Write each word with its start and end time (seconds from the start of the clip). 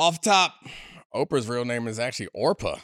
Off 0.00 0.22
top, 0.22 0.54
Oprah's 1.14 1.46
real 1.46 1.66
name 1.66 1.86
is 1.86 1.98
actually 1.98 2.28
Orpah, 2.32 2.78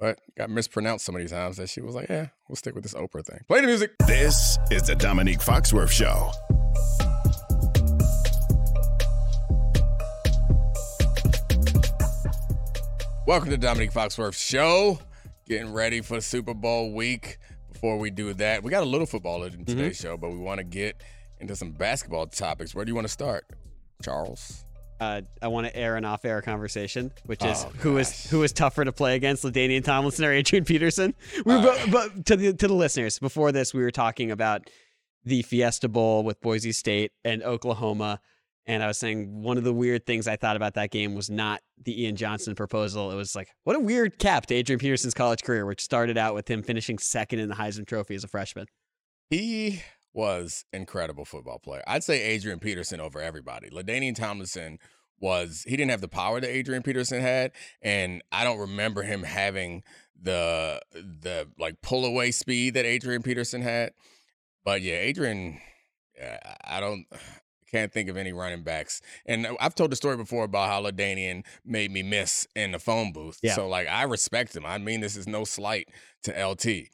but 0.00 0.18
got 0.36 0.50
mispronounced 0.50 1.04
so 1.04 1.12
many 1.12 1.28
times 1.28 1.56
that 1.58 1.68
she 1.68 1.80
was 1.80 1.94
like, 1.94 2.08
yeah, 2.08 2.30
we'll 2.48 2.56
stick 2.56 2.74
with 2.74 2.82
this 2.82 2.94
Oprah 2.94 3.24
thing. 3.24 3.38
Play 3.46 3.60
the 3.60 3.68
music. 3.68 3.92
This 4.08 4.58
is 4.68 4.82
the 4.82 4.94
Domonique 4.94 5.40
Foxworth 5.40 5.92
Show. 5.92 6.32
Welcome 13.24 13.50
to 13.50 13.56
the 13.56 13.64
Domonique 13.64 13.92
Foxworth 13.92 14.34
Show. 14.34 14.98
Getting 15.46 15.72
ready 15.72 16.00
for 16.00 16.20
Super 16.20 16.54
Bowl 16.54 16.92
week. 16.92 17.38
Before 17.72 17.98
we 17.98 18.10
do 18.10 18.34
that, 18.34 18.64
we 18.64 18.72
got 18.72 18.82
a 18.82 18.86
little 18.86 19.06
football 19.06 19.44
in 19.44 19.52
mm-hmm. 19.52 19.62
today's 19.62 19.96
show, 19.96 20.16
but 20.16 20.30
we 20.30 20.38
want 20.38 20.58
to 20.58 20.64
get 20.64 21.00
into 21.38 21.54
some 21.54 21.70
basketball 21.70 22.26
topics. 22.26 22.74
Where 22.74 22.84
do 22.84 22.90
you 22.90 22.96
want 22.96 23.06
to 23.06 23.12
start, 23.12 23.46
Charles? 24.02 24.64
Uh, 25.00 25.22
I 25.40 25.46
want 25.48 25.66
to 25.66 25.76
air 25.76 25.96
an 25.96 26.04
off-air 26.04 26.42
conversation, 26.42 27.12
which 27.24 27.44
is 27.44 27.64
Oh, 27.64 27.70
who 27.78 27.98
is 27.98 28.28
who 28.30 28.42
is 28.42 28.52
tougher 28.52 28.84
to 28.84 28.90
play 28.92 29.14
against, 29.14 29.44
LaDainian 29.44 29.84
Tomlinson 29.84 30.24
or 30.24 30.32
Adrian 30.32 30.64
Peterson. 30.64 31.14
We 31.44 31.54
were, 31.54 31.62
bo- 31.62 31.84
but 31.90 32.26
to 32.26 32.36
the 32.36 32.52
to 32.52 32.66
the 32.68 32.74
listeners, 32.74 33.18
before 33.18 33.52
this, 33.52 33.72
we 33.72 33.82
were 33.82 33.92
talking 33.92 34.30
about 34.32 34.68
the 35.24 35.42
Fiesta 35.42 35.88
Bowl 35.88 36.24
with 36.24 36.40
Boise 36.40 36.72
State 36.72 37.12
and 37.24 37.42
Oklahoma, 37.44 38.20
and 38.66 38.82
I 38.82 38.86
was 38.88 38.98
saying 38.98 39.42
one 39.42 39.56
of 39.58 39.64
the 39.64 39.72
weird 39.72 40.04
things 40.04 40.26
I 40.26 40.36
thought 40.36 40.56
about 40.56 40.74
that 40.74 40.90
game 40.90 41.14
was 41.14 41.30
not 41.30 41.60
the 41.84 42.02
Ian 42.02 42.16
Johnson 42.16 42.54
proposal. 42.56 43.12
It 43.12 43.16
was 43.16 43.36
like 43.36 43.48
what 43.64 43.76
a 43.76 43.80
weird 43.80 44.18
cap 44.18 44.46
to 44.46 44.54
Adrian 44.54 44.80
Peterson's 44.80 45.14
college 45.14 45.42
career, 45.44 45.64
which 45.64 45.80
started 45.80 46.18
out 46.18 46.34
with 46.34 46.48
him 46.50 46.62
finishing 46.62 46.98
second 46.98 47.38
in 47.38 47.48
the 47.48 47.54
Heisman 47.54 47.86
Trophy 47.86 48.14
as 48.16 48.24
a 48.24 48.28
freshman. 48.28 48.66
He 49.30 49.82
was 50.18 50.64
incredible 50.72 51.24
football 51.24 51.60
player. 51.60 51.80
I'd 51.86 52.02
say 52.02 52.20
Adrian 52.20 52.58
Peterson 52.58 53.00
over 53.00 53.20
everybody. 53.20 53.70
LaDainian 53.70 54.16
Tomlinson 54.16 54.80
was 55.20 55.62
he 55.64 55.76
didn't 55.76 55.92
have 55.92 56.00
the 56.00 56.08
power 56.08 56.40
that 56.40 56.50
Adrian 56.50 56.82
Peterson 56.82 57.20
had, 57.20 57.52
and 57.82 58.20
I 58.32 58.42
don't 58.42 58.58
remember 58.58 59.02
him 59.02 59.22
having 59.22 59.84
the 60.20 60.80
the 60.92 61.46
like 61.56 61.80
pull 61.82 62.04
away 62.04 62.32
speed 62.32 62.74
that 62.74 62.84
Adrian 62.84 63.22
Peterson 63.22 63.62
had. 63.62 63.92
But 64.64 64.82
yeah, 64.82 64.96
Adrian, 64.96 65.60
yeah, 66.16 66.38
I 66.64 66.80
don't 66.80 67.06
can't 67.70 67.92
think 67.92 68.08
of 68.08 68.16
any 68.16 68.32
running 68.32 68.64
backs. 68.64 69.00
And 69.24 69.46
I've 69.60 69.76
told 69.76 69.92
the 69.92 69.96
story 69.96 70.16
before 70.16 70.42
about 70.42 70.68
how 70.68 70.82
LaDainian 70.82 71.44
made 71.64 71.92
me 71.92 72.02
miss 72.02 72.44
in 72.56 72.72
the 72.72 72.80
phone 72.80 73.12
booth. 73.12 73.38
Yeah. 73.40 73.54
So 73.54 73.68
like 73.68 73.86
I 73.86 74.02
respect 74.02 74.56
him. 74.56 74.66
I 74.66 74.78
mean 74.78 75.00
this 75.00 75.14
is 75.14 75.28
no 75.28 75.44
slight 75.44 75.90
to 76.24 76.32
LT. 76.32 76.88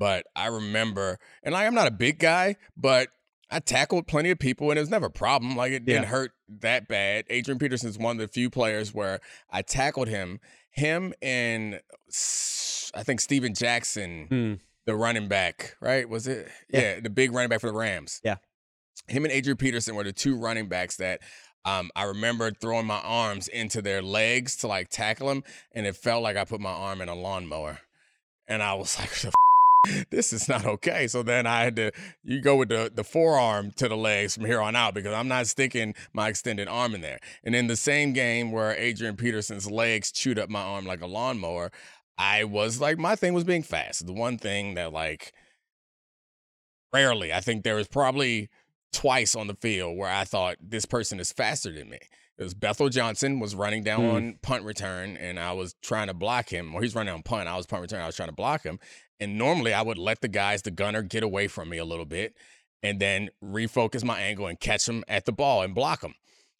But 0.00 0.24
I 0.34 0.46
remember, 0.46 1.18
and 1.42 1.52
like 1.52 1.66
I'm 1.66 1.74
not 1.74 1.86
a 1.86 1.90
big 1.92 2.18
guy, 2.18 2.56
but 2.74 3.08
I 3.50 3.60
tackled 3.60 4.06
plenty 4.06 4.30
of 4.30 4.38
people, 4.38 4.70
and 4.70 4.78
it 4.78 4.82
was 4.82 4.88
never 4.90 5.06
a 5.06 5.10
problem. 5.10 5.56
Like 5.56 5.72
it 5.72 5.84
didn't 5.84 6.04
hurt 6.06 6.32
that 6.60 6.88
bad. 6.88 7.26
Adrian 7.28 7.58
Peterson's 7.58 7.98
one 7.98 8.16
of 8.16 8.20
the 8.20 8.28
few 8.28 8.48
players 8.48 8.94
where 8.94 9.20
I 9.50 9.60
tackled 9.60 10.08
him. 10.08 10.40
Him 10.70 11.12
and 11.20 11.80
I 12.94 13.02
think 13.02 13.20
Steven 13.20 13.54
Jackson, 13.54 14.26
Hmm. 14.28 14.54
the 14.86 14.94
running 14.96 15.28
back, 15.28 15.76
right? 15.80 16.08
Was 16.08 16.26
it? 16.26 16.48
Yeah. 16.72 16.80
Yeah, 16.80 17.00
the 17.00 17.10
big 17.10 17.32
running 17.32 17.50
back 17.50 17.60
for 17.60 17.66
the 17.66 17.76
Rams. 17.76 18.20
Yeah. 18.24 18.36
Him 19.06 19.24
and 19.24 19.32
Adrian 19.32 19.56
Peterson 19.58 19.94
were 19.96 20.04
the 20.04 20.12
two 20.14 20.36
running 20.36 20.68
backs 20.68 20.96
that 20.96 21.20
um, 21.66 21.90
I 21.94 22.04
remember 22.04 22.50
throwing 22.52 22.86
my 22.86 23.00
arms 23.00 23.46
into 23.48 23.82
their 23.82 24.00
legs 24.00 24.56
to 24.58 24.66
like 24.66 24.88
tackle 24.88 25.28
them, 25.28 25.44
and 25.72 25.86
it 25.86 25.94
felt 25.96 26.22
like 26.22 26.38
I 26.38 26.44
put 26.46 26.60
my 26.60 26.70
arm 26.72 27.02
in 27.02 27.10
a 27.10 27.14
lawnmower. 27.14 27.80
And 28.48 28.62
I 28.62 28.74
was 28.74 28.98
like, 28.98 29.10
"The 29.10 29.30
this 30.10 30.32
is 30.32 30.48
not 30.48 30.64
okay. 30.66 31.06
So 31.06 31.22
then 31.22 31.46
I 31.46 31.62
had 31.64 31.76
to 31.76 31.92
you 32.22 32.40
go 32.40 32.56
with 32.56 32.68
the 32.68 32.90
the 32.94 33.04
forearm 33.04 33.70
to 33.72 33.88
the 33.88 33.96
legs 33.96 34.34
from 34.34 34.44
here 34.44 34.60
on 34.60 34.76
out 34.76 34.94
because 34.94 35.14
I'm 35.14 35.28
not 35.28 35.46
sticking 35.46 35.94
my 36.12 36.28
extended 36.28 36.68
arm 36.68 36.94
in 36.94 37.00
there. 37.00 37.18
And 37.44 37.54
in 37.54 37.66
the 37.66 37.76
same 37.76 38.12
game 38.12 38.52
where 38.52 38.74
Adrian 38.74 39.16
Peterson's 39.16 39.70
legs 39.70 40.12
chewed 40.12 40.38
up 40.38 40.50
my 40.50 40.62
arm 40.62 40.86
like 40.86 41.00
a 41.00 41.06
lawnmower, 41.06 41.70
I 42.18 42.44
was 42.44 42.80
like 42.80 42.98
my 42.98 43.16
thing 43.16 43.34
was 43.34 43.44
being 43.44 43.62
fast. 43.62 44.06
The 44.06 44.12
one 44.12 44.38
thing 44.38 44.74
that 44.74 44.92
like 44.92 45.32
rarely, 46.92 47.32
I 47.32 47.40
think 47.40 47.64
there 47.64 47.76
was 47.76 47.88
probably 47.88 48.50
twice 48.92 49.36
on 49.36 49.46
the 49.46 49.54
field 49.54 49.96
where 49.96 50.10
I 50.10 50.24
thought 50.24 50.56
this 50.60 50.84
person 50.84 51.20
is 51.20 51.32
faster 51.32 51.72
than 51.72 51.88
me. 51.88 52.00
It 52.40 52.44
was 52.44 52.54
Bethel 52.54 52.88
Johnson 52.88 53.38
was 53.38 53.54
running 53.54 53.84
down 53.84 54.00
Hmm. 54.00 54.10
on 54.16 54.38
punt 54.40 54.64
return 54.64 55.16
and 55.18 55.38
I 55.38 55.52
was 55.52 55.74
trying 55.82 56.06
to 56.06 56.14
block 56.14 56.48
him. 56.48 56.74
Or 56.74 56.80
he's 56.80 56.94
running 56.94 57.12
on 57.12 57.22
punt. 57.22 57.48
I 57.48 57.56
was 57.56 57.66
punt 57.66 57.82
return. 57.82 58.00
I 58.00 58.06
was 58.06 58.16
trying 58.16 58.30
to 58.30 58.34
block 58.34 58.62
him. 58.62 58.80
And 59.20 59.36
normally 59.36 59.74
I 59.74 59.82
would 59.82 59.98
let 59.98 60.22
the 60.22 60.28
guys, 60.28 60.62
the 60.62 60.70
gunner, 60.70 61.02
get 61.02 61.22
away 61.22 61.48
from 61.48 61.68
me 61.68 61.76
a 61.76 61.84
little 61.84 62.06
bit 62.06 62.34
and 62.82 62.98
then 62.98 63.28
refocus 63.44 64.02
my 64.02 64.18
angle 64.18 64.46
and 64.46 64.58
catch 64.58 64.88
him 64.88 65.04
at 65.06 65.26
the 65.26 65.32
ball 65.32 65.60
and 65.60 65.74
block 65.74 66.02
him. 66.02 66.14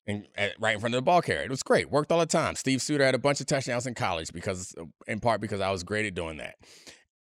And 0.06 0.26
at, 0.36 0.52
right 0.60 0.74
in 0.74 0.80
front 0.80 0.94
of 0.94 0.98
the 0.98 1.02
ball 1.02 1.22
carrier. 1.22 1.44
It 1.44 1.50
was 1.50 1.62
great. 1.62 1.90
Worked 1.90 2.12
all 2.12 2.18
the 2.20 2.26
time. 2.26 2.56
Steve 2.56 2.82
Suter 2.82 3.04
had 3.04 3.14
a 3.14 3.18
bunch 3.18 3.40
of 3.40 3.46
touchdowns 3.46 3.86
in 3.86 3.94
college 3.94 4.32
because, 4.34 4.74
in 5.06 5.20
part, 5.20 5.40
because 5.40 5.60
I 5.62 5.70
was 5.70 5.82
great 5.82 6.04
at 6.04 6.14
doing 6.14 6.36
that. 6.38 6.56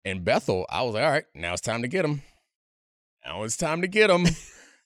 And 0.04 0.26
Bethel, 0.26 0.66
I 0.70 0.82
was 0.82 0.96
like, 0.96 1.04
all 1.06 1.12
right, 1.12 1.26
now 1.36 1.54
it's 1.54 1.62
time 1.62 1.84
to 1.84 1.88
get 1.88 2.04
him. 2.04 2.22
Now 3.26 3.44
it's 3.44 3.56
time 3.56 3.82
to 3.82 3.88
get 3.88 4.10
him. 4.10 4.26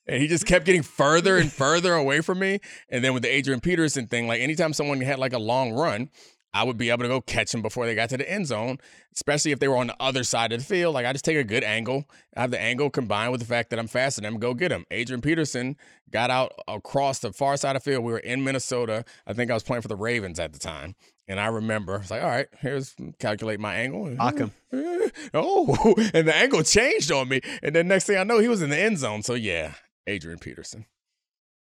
and 0.06 0.20
he 0.20 0.28
just 0.28 0.46
kept 0.46 0.64
getting 0.64 0.82
further 0.82 1.36
and 1.36 1.52
further 1.52 1.94
away 1.94 2.20
from 2.20 2.38
me. 2.38 2.60
And 2.88 3.04
then 3.04 3.14
with 3.14 3.22
the 3.22 3.34
Adrian 3.34 3.60
Peterson 3.60 4.06
thing, 4.06 4.26
like 4.26 4.40
anytime 4.40 4.72
someone 4.72 5.00
had 5.00 5.18
like 5.18 5.32
a 5.32 5.38
long 5.38 5.72
run, 5.72 6.10
I 6.56 6.62
would 6.62 6.78
be 6.78 6.88
able 6.88 7.02
to 7.02 7.08
go 7.08 7.20
catch 7.20 7.52
them 7.52 7.60
before 7.60 7.84
they 7.84 7.94
got 7.94 8.08
to 8.10 8.16
the 8.16 8.30
end 8.30 8.46
zone, 8.46 8.78
especially 9.14 9.52
if 9.52 9.58
they 9.58 9.68
were 9.68 9.76
on 9.76 9.88
the 9.88 9.96
other 10.00 10.24
side 10.24 10.52
of 10.52 10.60
the 10.60 10.64
field. 10.64 10.94
Like 10.94 11.04
I 11.04 11.12
just 11.12 11.24
take 11.24 11.36
a 11.36 11.44
good 11.44 11.62
angle. 11.62 12.06
I 12.34 12.40
have 12.40 12.50
the 12.50 12.60
angle 12.60 12.88
combined 12.88 13.30
with 13.30 13.42
the 13.42 13.46
fact 13.46 13.68
that 13.70 13.78
I'm 13.78 13.88
faster 13.88 14.22
than 14.22 14.32
them, 14.32 14.40
go 14.40 14.54
get 14.54 14.72
him. 14.72 14.86
Adrian 14.90 15.20
Peterson 15.20 15.76
got 16.10 16.30
out 16.30 16.52
across 16.66 17.18
the 17.18 17.32
far 17.32 17.58
side 17.58 17.76
of 17.76 17.84
the 17.84 17.90
field. 17.90 18.04
We 18.04 18.12
were 18.12 18.18
in 18.18 18.42
Minnesota. 18.42 19.04
I 19.26 19.34
think 19.34 19.50
I 19.50 19.54
was 19.54 19.64
playing 19.64 19.82
for 19.82 19.88
the 19.88 19.96
Ravens 19.96 20.40
at 20.40 20.54
the 20.54 20.58
time. 20.58 20.94
And 21.28 21.40
I 21.40 21.46
remember, 21.48 21.96
it's 21.96 22.10
like, 22.10 22.22
all 22.22 22.30
right, 22.30 22.46
here's 22.60 22.94
calculate 23.18 23.58
my 23.58 23.74
angle. 23.74 24.06
Him. 24.06 24.18
Oh, 25.34 25.94
and 26.14 26.28
the 26.28 26.34
angle 26.34 26.62
changed 26.62 27.10
on 27.12 27.28
me. 27.28 27.40
And 27.62 27.74
then 27.74 27.88
next 27.88 28.04
thing 28.04 28.18
I 28.18 28.24
know, 28.24 28.38
he 28.38 28.48
was 28.48 28.62
in 28.62 28.70
the 28.70 28.78
end 28.78 28.98
zone. 28.98 29.22
So 29.22 29.34
yeah, 29.34 29.72
Adrian 30.06 30.38
Peterson. 30.38 30.86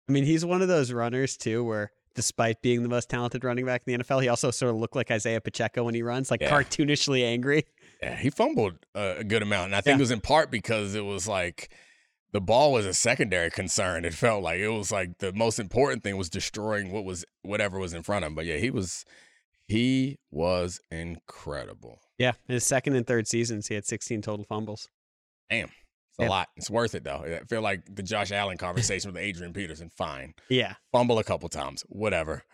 I 0.09 0.13
mean, 0.13 0.25
he's 0.25 0.45
one 0.45 0.63
of 0.63 0.69
those 0.69 0.93
runners 0.93 1.37
too, 1.37 1.65
where 1.65 1.93
despite 2.15 2.63
being 2.63 2.83
the 2.83 2.89
most 2.89 3.09
talented 3.09 3.43
running 3.45 3.67
back 3.67 3.83
in 3.87 3.99
the 3.99 4.05
NFL, 4.05 4.23
he 4.23 4.29
also 4.29 4.51
sort 4.51 4.71
of 4.71 4.77
looked 4.81 4.95
like 4.95 5.11
Isaiah 5.11 5.41
Pacheco 5.41 5.85
when 5.85 5.95
he 5.95 6.03
runs, 6.03 6.31
like 6.31 6.41
Yeah. 6.43 6.51
cartoonishly 6.51 7.25
angry. 7.25 7.65
Yeah, 8.03 8.17
he 8.17 8.31
fumbled 8.31 8.75
a 8.95 9.25
good 9.25 9.43
amount, 9.43 9.67
and 9.67 9.75
I 9.77 9.81
think 9.81 9.95
Yeah. 9.95 9.99
it 9.99 10.01
was 10.01 10.11
in 10.11 10.21
part 10.21 10.51
because 10.51 10.95
it 10.95 11.05
was 11.05 11.27
like 11.27 11.73
the 12.33 12.41
ball 12.41 12.73
was 12.73 12.85
a 12.85 12.93
secondary 12.95 13.51
concern. 13.51 14.05
It 14.05 14.13
felt 14.15 14.43
like 14.43 14.59
it 14.59 14.69
was 14.69 14.91
like 14.93 15.19
the 15.19 15.33
most 15.33 15.59
important 15.59 16.03
thing 16.03 16.17
was 16.17 16.29
destroying 16.29 16.91
what 16.93 17.05
was 17.05 17.25
whatever 17.43 17.79
was 17.79 17.95
in 17.95 18.03
front 18.03 18.25
of 18.25 18.31
him. 18.31 18.35
But 18.35 18.47
yeah, 18.47 18.57
he 18.59 18.71
was 18.71 19.05
he 19.67 20.19
was 20.31 20.81
incredible. 20.91 22.01
Yeah, 22.19 22.33
in 22.49 22.53
his 22.55 22.65
second 22.67 22.95
and 22.97 23.07
third 23.07 23.27
seasons, 23.27 23.69
he 23.69 23.75
had 23.75 23.87
16 23.87 24.21
total 24.23 24.45
fumbles. 24.45 24.89
Damn, 25.51 25.71
it's 26.19 26.21
a 26.21 26.23
Yeah. 26.25 26.29
lot. 26.31 26.49
It's 26.57 26.71
worth 26.71 26.95
it 26.95 27.05
though. 27.05 27.25
I 27.41 27.45
feel 27.49 27.61
like 27.63 27.83
the 27.95 28.03
Josh 28.03 28.33
Allen 28.33 28.57
conversation 28.57 29.13
with 29.13 29.21
Adrian 29.23 29.53
Peterson. 29.53 29.91
Fine, 29.91 30.35
Yeah, 30.49 30.75
fumble 30.93 31.19
a 31.19 31.25
couple 31.25 31.49
times, 31.49 31.83
whatever. 31.89 32.45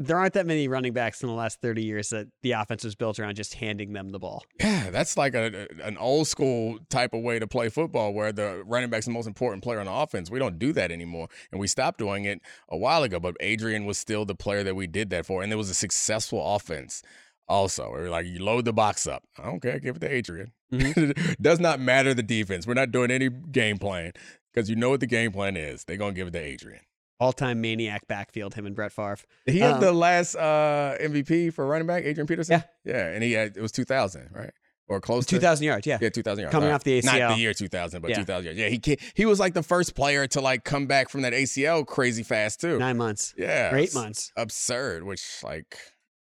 there 0.00 0.16
aren't 0.16 0.34
that 0.34 0.46
many 0.46 0.68
running 0.68 0.92
backs 0.92 1.22
in 1.24 1.28
the 1.28 1.34
last 1.34 1.60
30 1.60 1.82
years 1.82 2.10
that 2.10 2.28
the 2.42 2.52
offense 2.52 2.84
was 2.84 2.94
built 2.94 3.18
around 3.18 3.34
just 3.34 3.54
handing 3.54 3.92
them 3.94 4.10
the 4.10 4.18
ball. 4.20 4.44
Yeah, 4.60 4.90
that's 4.90 5.16
like 5.16 5.34
a, 5.34 5.66
a- 5.80 5.84
an 5.84 5.96
old 5.98 6.28
school 6.28 6.78
type 6.88 7.14
of 7.14 7.22
way 7.22 7.40
to 7.40 7.48
play 7.48 7.68
football 7.68 8.12
where 8.14 8.30
the 8.30 8.62
running 8.64 8.90
back's 8.90 9.06
the 9.06 9.10
most 9.12 9.26
important 9.26 9.64
player 9.64 9.80
on 9.80 9.86
the 9.86 9.92
offense. 9.92 10.30
We 10.30 10.38
don't 10.38 10.56
do 10.56 10.72
that 10.74 10.92
anymore. 10.92 11.26
And 11.50 11.60
we 11.60 11.66
stopped 11.66 11.98
doing 11.98 12.26
it 12.26 12.40
a 12.68 12.76
while 12.76 13.02
ago, 13.02 13.18
but 13.18 13.36
Adrian 13.40 13.86
was 13.86 13.98
still 13.98 14.24
the 14.24 14.36
player 14.36 14.62
that 14.62 14.76
we 14.76 14.86
did 14.86 15.10
that 15.10 15.26
for. 15.26 15.42
And 15.42 15.52
it 15.52 15.56
was 15.56 15.68
a 15.68 15.74
successful 15.74 16.54
offense 16.54 17.02
also. 17.48 17.86
We 17.92 18.00
were 18.00 18.08
like, 18.08 18.26
you 18.26 18.38
load 18.44 18.64
the 18.64 18.72
box 18.72 19.06
up. 19.06 19.22
I 19.38 19.44
don't 19.44 19.60
care, 19.60 19.78
give 19.78 19.96
it 19.96 20.00
to 20.00 20.12
Adrian. 20.12 20.52
Does 21.40 21.60
not 21.60 21.80
matter 21.80 22.14
the 22.14 22.22
defense. 22.22 22.66
We're 22.66 22.74
not 22.74 22.90
doing 22.90 23.10
any 23.10 23.28
game 23.30 23.78
plan 23.78 24.12
because 24.52 24.68
you 24.68 24.76
know 24.76 24.90
what 24.90 25.00
the 25.00 25.06
game 25.06 25.32
plan 25.32 25.56
is. 25.56 25.84
They're 25.84 25.96
going 25.96 26.14
to 26.14 26.16
give 26.18 26.28
it 26.28 26.32
to 26.32 26.40
Adrian. 26.40 26.80
All 27.20 27.32
time 27.32 27.60
maniac 27.60 28.06
backfield, 28.06 28.54
him 28.54 28.64
and 28.66 28.76
Brett 28.76 28.92
Favre. 28.92 29.18
He 29.46 29.58
have 29.58 29.76
Um, 29.76 29.80
the 29.80 29.92
last 29.92 30.36
uh, 30.36 30.94
MVP 31.00 31.52
for 31.52 31.66
running 31.66 31.86
back, 31.88 32.04
Adrian 32.04 32.26
Peterson? 32.28 32.62
Yeah. 32.84 32.92
Yeah. 32.94 33.06
And 33.08 33.24
he 33.24 33.32
had, 33.32 33.56
it 33.56 33.60
was 33.60 33.72
2000, 33.72 34.28
right? 34.32 34.50
Or 34.86 35.00
close 35.00 35.26
to 35.26 35.34
2,000 35.34 35.64
yards, 35.66 35.86
yeah. 35.86 35.98
Yeah, 36.00 36.08
2000 36.10 36.42
yards. 36.42 36.52
Coming 36.52 36.68
All 36.70 36.74
off 36.76 36.84
the 36.84 36.98
ACL. 37.02 37.18
Not 37.18 37.34
the 37.34 37.40
year 37.42 37.52
2000, 37.52 38.00
but 38.00 38.10
Yeah. 38.10 38.16
2000 38.18 38.44
yards. 38.44 38.58
Yeah, 38.58 38.68
he 38.68 38.98
he 39.14 39.26
was 39.26 39.38
like 39.40 39.52
the 39.52 39.62
first 39.62 39.94
player 39.94 40.26
to 40.28 40.40
like 40.40 40.64
come 40.64 40.86
back 40.86 41.08
from 41.10 41.22
that 41.22 41.32
ACL 41.34 41.84
crazy 41.86 42.22
fast 42.22 42.60
too. 42.60 42.78
Nine 42.78 42.96
months. 42.96 43.34
yeah. 43.36 43.70
Or 43.74 43.76
eight 43.76 43.92
months. 43.94 44.32
Absurd, 44.36 45.02
which 45.04 45.22
like 45.42 45.76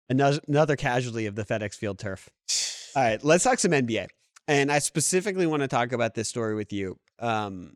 Another, 0.09 0.75
casualty 0.75 1.25
of 1.25 1.35
the 1.35 1.43
FedEx 1.43 1.75
Field 1.75 1.99
turf. 1.99 2.29
All 2.95 3.03
right, 3.03 3.23
let's 3.23 3.43
talk 3.43 3.59
some 3.59 3.71
NBA. 3.71 4.07
And 4.47 4.71
I 4.71 4.79
specifically 4.79 5.45
want 5.45 5.61
to 5.61 5.67
talk 5.67 5.91
about 5.91 6.15
this 6.15 6.29
story 6.29 6.55
with 6.55 6.71
you 6.71 6.97
um, 7.19 7.73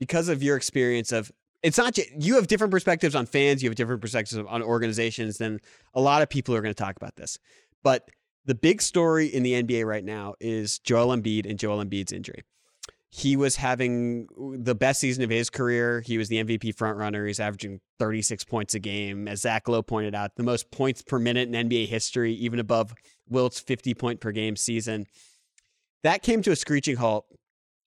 because 0.00 0.28
of 0.28 0.42
your 0.42 0.56
experience 0.56 1.12
of 1.12 1.30
it's 1.62 1.76
not 1.76 1.94
ju- 1.94 2.04
you 2.18 2.36
have 2.36 2.46
different 2.46 2.70
perspectives 2.70 3.14
on 3.14 3.26
fans, 3.26 3.62
you 3.62 3.68
have 3.68 3.76
different 3.76 4.00
perspectives 4.00 4.42
on 4.48 4.62
organizations 4.62 5.38
than 5.38 5.60
a 5.94 6.00
lot 6.00 6.22
of 6.22 6.30
people 6.30 6.54
are 6.54 6.62
going 6.62 6.74
to 6.74 6.82
talk 6.82 6.96
about 6.96 7.16
this. 7.16 7.38
But 7.82 8.08
the 8.46 8.54
big 8.54 8.80
story 8.80 9.26
in 9.26 9.42
the 9.42 9.62
NBA 9.62 9.84
right 9.84 10.04
now 10.04 10.34
is 10.40 10.78
Joel 10.78 11.14
Embiid 11.14 11.48
and 11.48 11.58
Joel 11.58 11.84
Embiid's 11.84 12.12
injury. 12.12 12.44
He 13.10 13.36
was 13.36 13.56
having 13.56 14.28
the 14.36 14.74
best 14.74 15.00
season 15.00 15.24
of 15.24 15.30
his 15.30 15.48
career. 15.48 16.02
He 16.02 16.18
was 16.18 16.28
the 16.28 16.44
MVP 16.44 16.74
frontrunner. 16.74 17.26
He's 17.26 17.40
averaging 17.40 17.80
36 17.98 18.44
points 18.44 18.74
a 18.74 18.78
game. 18.78 19.26
As 19.26 19.40
Zach 19.40 19.66
Lowe 19.66 19.82
pointed 19.82 20.14
out, 20.14 20.36
the 20.36 20.42
most 20.42 20.70
points 20.70 21.02
per 21.02 21.18
minute 21.18 21.48
in 21.48 21.68
NBA 21.68 21.88
history, 21.88 22.34
even 22.34 22.58
above 22.58 22.94
Wilt's 23.28 23.60
50 23.60 23.94
point 23.94 24.20
per 24.20 24.30
game 24.30 24.56
season. 24.56 25.06
That 26.02 26.22
came 26.22 26.42
to 26.42 26.50
a 26.50 26.56
screeching 26.56 26.96
halt 26.96 27.26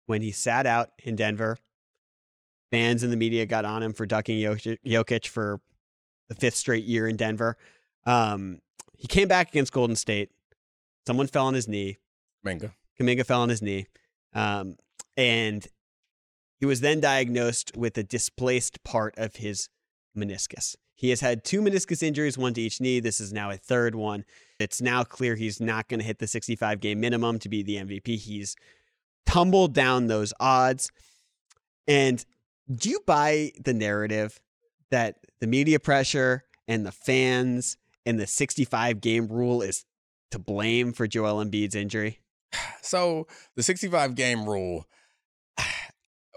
when 0.06 0.22
he 0.22 0.32
sat 0.32 0.66
out 0.66 0.90
in 1.04 1.16
Denver. 1.16 1.58
Fans 2.72 3.02
and 3.02 3.12
the 3.12 3.18
media 3.18 3.46
got 3.46 3.66
on 3.66 3.82
him 3.82 3.94
for 3.94 4.06
ducking 4.06 4.40
Jokic 4.40 5.28
for 5.28 5.60
the 6.30 6.36
fifth 6.36 6.56
straight 6.56 6.84
year 6.84 7.08
in 7.08 7.16
Denver. 7.16 7.58
Um, 8.06 8.60
he 8.98 9.08
came 9.08 9.28
back 9.28 9.50
against 9.50 9.72
Golden 9.72 9.96
State. 9.96 10.30
Someone 11.08 11.28
fell 11.28 11.48
on 11.48 11.54
his 11.54 11.68
knee. 11.68 11.98
Kaminga. 12.46 12.72
Kuminga 13.00 13.26
fell 13.26 13.42
on 13.42 13.50
his 13.50 13.62
knee. 13.62 13.88
Um, 14.34 14.76
and 15.18 15.68
he 16.60 16.66
was 16.66 16.82
then 16.82 17.02
diagnosed 17.02 17.76
with 17.76 17.98
a 17.98 18.04
displaced 18.04 18.84
part 18.84 19.16
of 19.18 19.38
his 19.38 19.70
meniscus. 20.16 20.76
He 20.96 21.10
has 21.10 21.22
had 21.22 21.44
two 21.44 21.62
meniscus 21.62 22.02
injuries, 22.02 22.38
one 22.38 22.54
to 22.56 22.62
each 22.62 22.82
knee. 22.82 23.00
This 23.00 23.20
is 23.20 23.32
now 23.32 23.52
a 23.52 23.58
third 23.58 23.94
one. 23.94 24.26
It's 24.60 24.82
now 24.82 25.04
clear 25.04 25.36
he's 25.36 25.62
not 25.62 25.88
going 25.88 26.00
to 26.00 26.06
hit 26.06 26.18
the 26.18 26.26
65 26.28 26.80
game 26.80 27.00
minimum 27.00 27.38
to 27.40 27.50
be 27.50 27.62
the 27.62 27.76
MVP. 27.76 28.18
He's 28.18 28.56
tumbled 29.26 29.74
down 29.74 30.08
those 30.08 30.34
odds. 30.40 30.92
And 31.88 32.26
do 32.74 32.90
you 32.90 33.02
buy 33.06 33.52
the 33.64 33.74
narrative 33.74 34.40
that 34.90 35.18
the 35.40 35.48
media 35.48 35.80
pressure 35.80 36.46
and 36.68 36.84
the 36.86 36.92
fans 36.92 37.78
and 38.06 38.20
the 38.20 38.26
65 38.26 39.00
game 39.00 39.28
rule 39.28 39.62
is 39.62 39.86
to 40.32 40.40
blame 40.40 40.94
for 40.94 41.08
Joel 41.08 41.44
Embiid's 41.44 41.76
injury? 41.76 42.22
So 42.82 43.28
the 43.56 43.64
65 43.64 44.16
game 44.16 44.48
rule. 44.48 44.88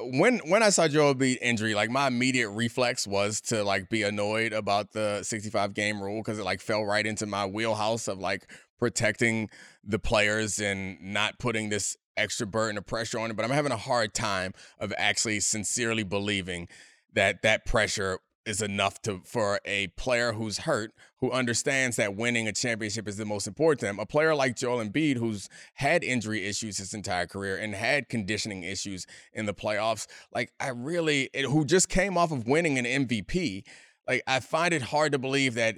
When 0.02 0.38
when 0.40 0.62
I 0.62 0.70
saw 0.70 0.88
Joel 0.88 1.14
Embiid 1.14 1.38
injury, 1.40 1.74
like 1.74 1.90
my 1.90 2.06
immediate 2.06 2.50
reflex 2.50 3.06
was 3.06 3.40
to 3.42 3.62
like 3.64 3.88
be 3.88 4.02
annoyed 4.02 4.52
about 4.52 4.92
the 4.92 5.22
65 5.22 5.74
game 5.74 6.02
rule 6.02 6.20
because 6.22 6.38
it 6.38 6.44
like 6.44 6.60
fell 6.60 6.84
right 6.84 7.06
into 7.06 7.26
my 7.26 7.46
wheelhouse 7.46 8.08
of 8.08 8.18
like 8.18 8.50
protecting 8.78 9.48
the 9.84 9.98
players 9.98 10.58
and 10.58 11.00
not 11.00 11.38
putting 11.38 11.68
this 11.68 11.96
extra 12.16 12.46
burden 12.46 12.78
of 12.78 12.86
pressure 12.86 13.18
on 13.18 13.30
it. 13.30 13.36
But 13.36 13.44
I'm 13.44 13.50
having 13.50 13.72
a 13.72 13.76
hard 13.76 14.14
time 14.14 14.52
of 14.78 14.92
actually 14.96 15.40
sincerely 15.40 16.02
believing 16.02 16.68
that 17.12 17.42
that 17.42 17.64
pressure 17.66 18.18
is 18.46 18.62
enough 18.62 19.00
to 19.02 19.20
for 19.24 19.60
a 19.64 19.88
player 19.88 20.32
who's 20.32 20.58
hurt 20.58 20.92
who 21.18 21.30
understands 21.30 21.96
that 21.96 22.16
winning 22.16 22.48
a 22.48 22.52
championship 22.52 23.06
is 23.06 23.16
the 23.16 23.24
most 23.24 23.46
important 23.46 23.80
to 23.80 23.86
them. 23.86 23.98
A 23.98 24.06
player 24.06 24.34
like 24.34 24.56
Joel 24.56 24.82
Embiid 24.84 25.16
who's 25.16 25.48
had 25.74 26.02
injury 26.02 26.46
issues 26.46 26.78
his 26.78 26.94
entire 26.94 27.26
career 27.26 27.56
and 27.56 27.74
had 27.74 28.08
conditioning 28.08 28.62
issues 28.62 29.06
in 29.32 29.46
the 29.46 29.54
playoffs, 29.54 30.06
like 30.34 30.52
I 30.58 30.68
really 30.68 31.30
it, 31.34 31.44
who 31.44 31.64
just 31.64 31.88
came 31.88 32.16
off 32.16 32.32
of 32.32 32.46
winning 32.46 32.78
an 32.78 33.06
MVP, 33.06 33.64
like 34.08 34.22
I 34.26 34.40
find 34.40 34.72
it 34.72 34.82
hard 34.82 35.12
to 35.12 35.18
believe 35.18 35.54
that 35.54 35.76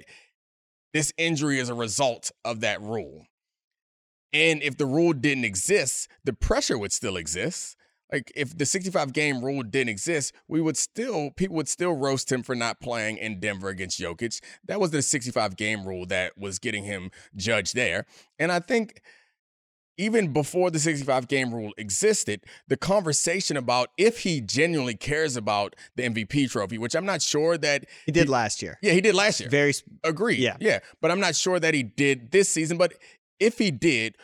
this 0.93 1.11
injury 1.17 1.59
is 1.59 1.69
a 1.69 1.73
result 1.73 2.31
of 2.45 2.61
that 2.61 2.81
rule. 2.81 3.25
And 4.31 4.63
if 4.63 4.77
the 4.77 4.85
rule 4.85 5.13
didn't 5.13 5.45
exist, 5.45 6.07
the 6.23 6.33
pressure 6.33 6.77
would 6.77 6.91
still 6.91 7.17
exist 7.17 7.75
like 8.11 8.31
if 8.35 8.57
the 8.57 8.65
65 8.65 9.13
game 9.13 9.43
rule 9.43 9.63
didn't 9.63 9.89
exist, 9.89 10.33
we 10.47 10.61
would 10.61 10.77
still 10.77 11.31
people 11.31 11.55
would 11.55 11.67
still 11.67 11.93
roast 11.93 12.31
him 12.31 12.43
for 12.43 12.55
not 12.55 12.79
playing 12.79 13.17
in 13.17 13.39
Denver 13.39 13.69
against 13.69 13.99
Jokic. 13.99 14.41
That 14.65 14.79
was 14.79 14.91
the 14.91 15.01
65 15.01 15.55
game 15.55 15.85
rule 15.85 16.05
that 16.07 16.37
was 16.37 16.59
getting 16.59 16.83
him 16.83 17.11
judged 17.35 17.75
there. 17.75 18.05
And 18.37 18.51
I 18.51 18.59
think 18.59 19.01
even 19.97 20.33
before 20.33 20.71
the 20.71 20.79
65 20.79 21.27
game 21.27 21.53
rule 21.53 21.71
existed, 21.77 22.41
the 22.67 22.77
conversation 22.77 23.57
about 23.57 23.89
if 23.97 24.19
he 24.19 24.41
genuinely 24.41 24.95
cares 24.95 25.37
about 25.37 25.75
the 25.95 26.03
MVP 26.03 26.49
trophy, 26.49 26.77
which 26.77 26.95
I'm 26.95 27.05
not 27.05 27.21
sure 27.21 27.57
that 27.57 27.85
he 28.05 28.11
did 28.11 28.25
he, 28.25 28.29
last 28.29 28.61
year. 28.61 28.79
Yeah, 28.81 28.93
he 28.93 29.01
did 29.01 29.15
last 29.15 29.39
year. 29.39 29.49
Very 29.49 29.73
agree. 30.03 30.35
Yeah. 30.35 30.57
Yeah. 30.59 30.79
But 31.01 31.11
I'm 31.11 31.19
not 31.19 31.35
sure 31.35 31.59
that 31.59 31.73
he 31.73 31.83
did 31.83 32.31
this 32.31 32.49
season. 32.49 32.77
But 32.77 32.93
if 33.39 33.57
he 33.57 33.71
did, 33.71 34.17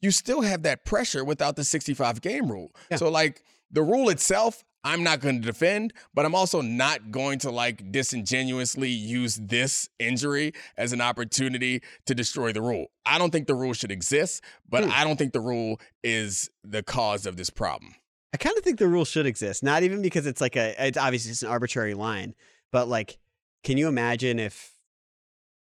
you 0.00 0.10
still 0.10 0.42
have 0.42 0.62
that 0.62 0.84
pressure 0.84 1.24
without 1.24 1.56
the 1.56 1.64
65 1.64 2.20
game 2.20 2.50
rule. 2.50 2.72
Yeah. 2.90 2.96
So, 2.96 3.10
like, 3.10 3.42
the 3.70 3.82
rule 3.82 4.08
itself, 4.08 4.64
I'm 4.82 5.02
not 5.02 5.20
going 5.20 5.40
to 5.40 5.46
defend, 5.46 5.92
but 6.14 6.24
I'm 6.24 6.34
also 6.34 6.60
not 6.60 7.10
going 7.10 7.38
to 7.40 7.50
like 7.50 7.92
disingenuously 7.92 8.88
use 8.88 9.36
this 9.36 9.88
injury 9.98 10.54
as 10.76 10.92
an 10.92 11.00
opportunity 11.00 11.82
to 12.06 12.14
destroy 12.14 12.52
the 12.52 12.62
rule. 12.62 12.86
I 13.04 13.18
don't 13.18 13.30
think 13.30 13.46
the 13.46 13.54
rule 13.54 13.74
should 13.74 13.90
exist, 13.90 14.42
but 14.68 14.84
hmm. 14.84 14.90
I 14.92 15.04
don't 15.04 15.18
think 15.18 15.32
the 15.32 15.40
rule 15.40 15.80
is 16.02 16.50
the 16.64 16.82
cause 16.82 17.26
of 17.26 17.36
this 17.36 17.50
problem. 17.50 17.94
I 18.32 18.36
kind 18.36 18.56
of 18.56 18.64
think 18.64 18.78
the 18.78 18.88
rule 18.88 19.04
should 19.04 19.26
exist, 19.26 19.62
not 19.62 19.82
even 19.82 20.02
because 20.02 20.26
it's 20.26 20.40
like 20.40 20.56
a, 20.56 20.74
it's 20.86 20.96
obviously 20.96 21.32
it's 21.32 21.42
an 21.42 21.48
arbitrary 21.48 21.94
line, 21.94 22.34
but 22.72 22.88
like, 22.88 23.18
can 23.64 23.76
you 23.76 23.88
imagine 23.88 24.38
if 24.38 24.76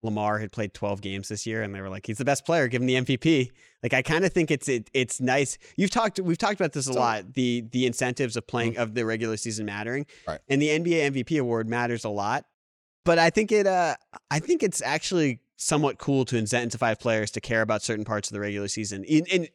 Lamar 0.04 0.40
had 0.40 0.52
played 0.52 0.74
12 0.74 1.02
games 1.02 1.28
this 1.28 1.46
year 1.46 1.64
and 1.64 1.74
they 1.74 1.82
were 1.82 1.90
like, 1.90 2.06
he's 2.06 2.18
the 2.18 2.26
best 2.26 2.46
player, 2.46 2.68
give 2.68 2.82
him 2.82 2.88
the 2.88 2.96
MVP. 2.96 3.52
Like 3.82 3.94
I 3.94 4.02
kind 4.02 4.26
of 4.26 4.32
think 4.32 4.52
it's 4.52 4.70
it, 4.70 4.90
it's 4.94 5.20
nice. 5.20 5.58
You've 5.76 5.90
talked 5.90 6.20
we've 6.20 6.38
talked 6.38 6.60
about 6.60 6.74
this 6.74 6.88
a 6.88 6.94
so, 6.94 7.00
lot. 7.00 7.34
The 7.34 7.66
the 7.72 7.86
incentives 7.86 8.36
of 8.36 8.46
playing 8.48 8.74
mm-hmm. 8.74 8.82
of 8.82 8.94
the 8.94 9.06
regular 9.06 9.38
season 9.38 9.66
mattering. 9.66 10.06
Right. 10.28 10.40
And 10.48 10.62
the 10.62 10.70
NBA 10.70 11.12
MVP 11.12 11.40
award 11.40 11.68
matters 11.68 12.04
a 12.04 12.10
lot. 12.10 12.46
But 13.06 13.20
I 13.20 13.30
think 13.30 13.52
it 13.52 13.68
uh 13.68 13.96
I 14.30 14.40
think 14.40 14.64
it's 14.64 14.82
actually 14.82 15.40
somewhat 15.58 15.98
cool 15.98 16.26
to 16.26 16.36
incentivize 16.36 17.00
players 17.00 17.32
to 17.32 17.42
care 17.42 17.62
about 17.62 17.82
certain 17.82 18.06
parts 18.06 18.30
of 18.30 18.34
the 18.34 18.40
regular 18.40 18.68
season. 18.68 19.04
In, 19.04 19.26
in 19.26 19.48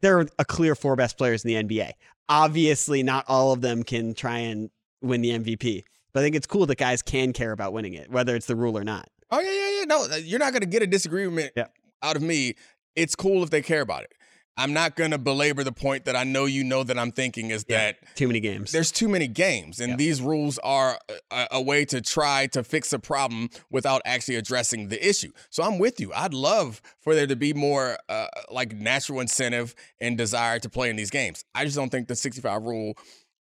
there 0.00 0.18
are 0.18 0.26
a 0.38 0.44
clear 0.44 0.74
four 0.74 0.96
best 0.96 1.16
players 1.16 1.44
in 1.44 1.48
the 1.48 1.62
NBA. 1.62 1.92
Obviously, 2.28 3.02
not 3.02 3.24
all 3.28 3.52
of 3.52 3.60
them 3.60 3.82
can 3.82 4.14
try 4.14 4.38
and 4.38 4.70
win 5.00 5.20
the 5.20 5.30
MVP. 5.30 5.84
But 6.12 6.20
I 6.20 6.22
think 6.24 6.36
it's 6.36 6.46
cool 6.46 6.66
that 6.66 6.78
guys 6.78 7.02
can 7.02 7.32
care 7.32 7.52
about 7.52 7.72
winning 7.72 7.94
it, 7.94 8.10
whether 8.10 8.34
it's 8.34 8.46
the 8.46 8.56
rule 8.56 8.76
or 8.76 8.84
not. 8.84 9.08
Oh 9.30 9.40
yeah, 9.40 9.50
yeah, 9.50 9.78
yeah. 9.78 9.84
No, 9.84 10.16
you're 10.16 10.38
not 10.38 10.52
gonna 10.52 10.66
get 10.66 10.82
a 10.82 10.86
disagreement 10.86 11.52
yeah. 11.56 11.66
out 12.02 12.16
of 12.16 12.22
me. 12.22 12.54
It's 12.94 13.14
cool 13.14 13.42
if 13.42 13.50
they 13.50 13.62
care 13.62 13.82
about 13.82 14.04
it. 14.04 14.12
I'm 14.58 14.72
not 14.72 14.96
going 14.96 15.10
to 15.10 15.18
belabor 15.18 15.64
the 15.64 15.72
point 15.72 16.06
that 16.06 16.16
I 16.16 16.24
know 16.24 16.46
you 16.46 16.64
know 16.64 16.82
that 16.82 16.98
I'm 16.98 17.12
thinking 17.12 17.50
is 17.50 17.64
yeah, 17.68 17.78
that 17.78 18.16
too 18.16 18.26
many 18.26 18.40
games. 18.40 18.72
There's 18.72 18.90
too 18.90 19.08
many 19.08 19.28
games, 19.28 19.80
and 19.80 19.98
these 19.98 20.22
rules 20.22 20.58
are 20.58 20.98
a, 21.30 21.48
a, 21.52 21.60
way 21.60 21.84
to 21.86 22.00
try 22.00 22.46
to 22.48 22.64
fix 22.64 22.92
a 22.94 22.98
problem 22.98 23.50
without 23.70 24.00
actually 24.06 24.36
addressing 24.36 24.88
the 24.88 25.06
issue. 25.06 25.30
So 25.50 25.62
I'm 25.62 25.78
with 25.78 26.00
you. 26.00 26.10
I'd 26.14 26.32
love 26.32 26.80
for 27.00 27.14
there 27.14 27.26
to 27.26 27.36
be 27.36 27.52
more 27.52 27.98
uh, 28.08 28.28
like 28.50 28.72
natural 28.72 29.20
incentive 29.20 29.74
and 30.00 30.16
desire 30.16 30.58
to 30.60 30.70
play 30.70 30.88
in 30.88 30.96
these 30.96 31.10
games. 31.10 31.44
I 31.54 31.64
just 31.64 31.76
don't 31.76 31.90
think 31.90 32.08
the 32.08 32.16
65 32.16 32.62
rule 32.62 32.94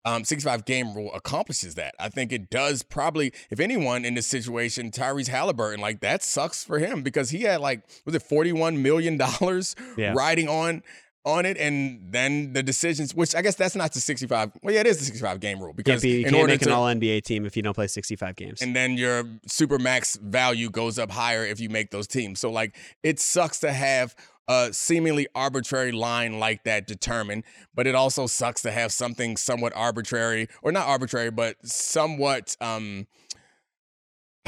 um, 0.04 0.24
65 0.24 0.64
game 0.64 0.94
rule 0.94 1.12
accomplishes 1.14 1.74
that. 1.76 1.94
I 1.98 2.08
think 2.08 2.32
it 2.32 2.50
does 2.50 2.82
probably, 2.82 3.32
if 3.50 3.60
anyone 3.60 4.04
in 4.04 4.14
this 4.14 4.26
situation, 4.26 4.90
Tyrese 4.90 5.28
Halliburton, 5.28 5.80
like 5.80 6.00
that 6.00 6.22
sucks 6.22 6.64
for 6.64 6.78
him 6.78 7.02
because 7.02 7.30
he 7.30 7.42
had 7.42 7.60
like, 7.60 7.82
was 8.04 8.14
it 8.14 8.22
$41 8.22 8.78
million 8.78 9.20
yeah. 9.96 10.12
riding 10.14 10.48
on 10.48 10.82
on 11.26 11.46
it, 11.46 11.56
and 11.56 12.00
then 12.10 12.52
the 12.52 12.62
decisions, 12.62 13.14
which 13.14 13.34
I 13.34 13.40
guess 13.42 13.54
that's 13.54 13.74
not 13.74 13.92
the 13.92 14.00
65. 14.00 14.52
Well, 14.62 14.74
yeah, 14.74 14.80
it 14.80 14.86
is 14.86 14.98
the 14.98 15.04
65 15.06 15.40
game 15.40 15.58
rule 15.58 15.72
because 15.72 16.02
be, 16.02 16.10
you 16.10 16.26
in 16.26 16.32
can't 16.34 16.46
make 16.46 16.60
to, 16.60 16.68
an 16.68 16.72
All 16.72 16.86
NBA 16.86 17.22
team 17.22 17.46
if 17.46 17.56
you 17.56 17.62
don't 17.62 17.74
play 17.74 17.86
65 17.86 18.36
games, 18.36 18.60
and 18.60 18.76
then 18.76 18.98
your 18.98 19.24
super 19.46 19.78
max 19.78 20.16
value 20.16 20.70
goes 20.70 20.98
up 20.98 21.10
higher 21.10 21.44
if 21.44 21.60
you 21.60 21.68
make 21.70 21.90
those 21.90 22.06
teams. 22.06 22.40
So 22.40 22.50
like, 22.50 22.76
it 23.02 23.20
sucks 23.20 23.60
to 23.60 23.72
have 23.72 24.14
a 24.48 24.72
seemingly 24.72 25.26
arbitrary 25.34 25.92
line 25.92 26.38
like 26.38 26.64
that 26.64 26.86
determined, 26.86 27.44
but 27.74 27.86
it 27.86 27.94
also 27.94 28.26
sucks 28.26 28.62
to 28.62 28.70
have 28.70 28.92
something 28.92 29.36
somewhat 29.36 29.72
arbitrary, 29.74 30.48
or 30.62 30.72
not 30.72 30.86
arbitrary, 30.86 31.30
but 31.30 31.56
somewhat 31.66 32.56
um, 32.60 33.06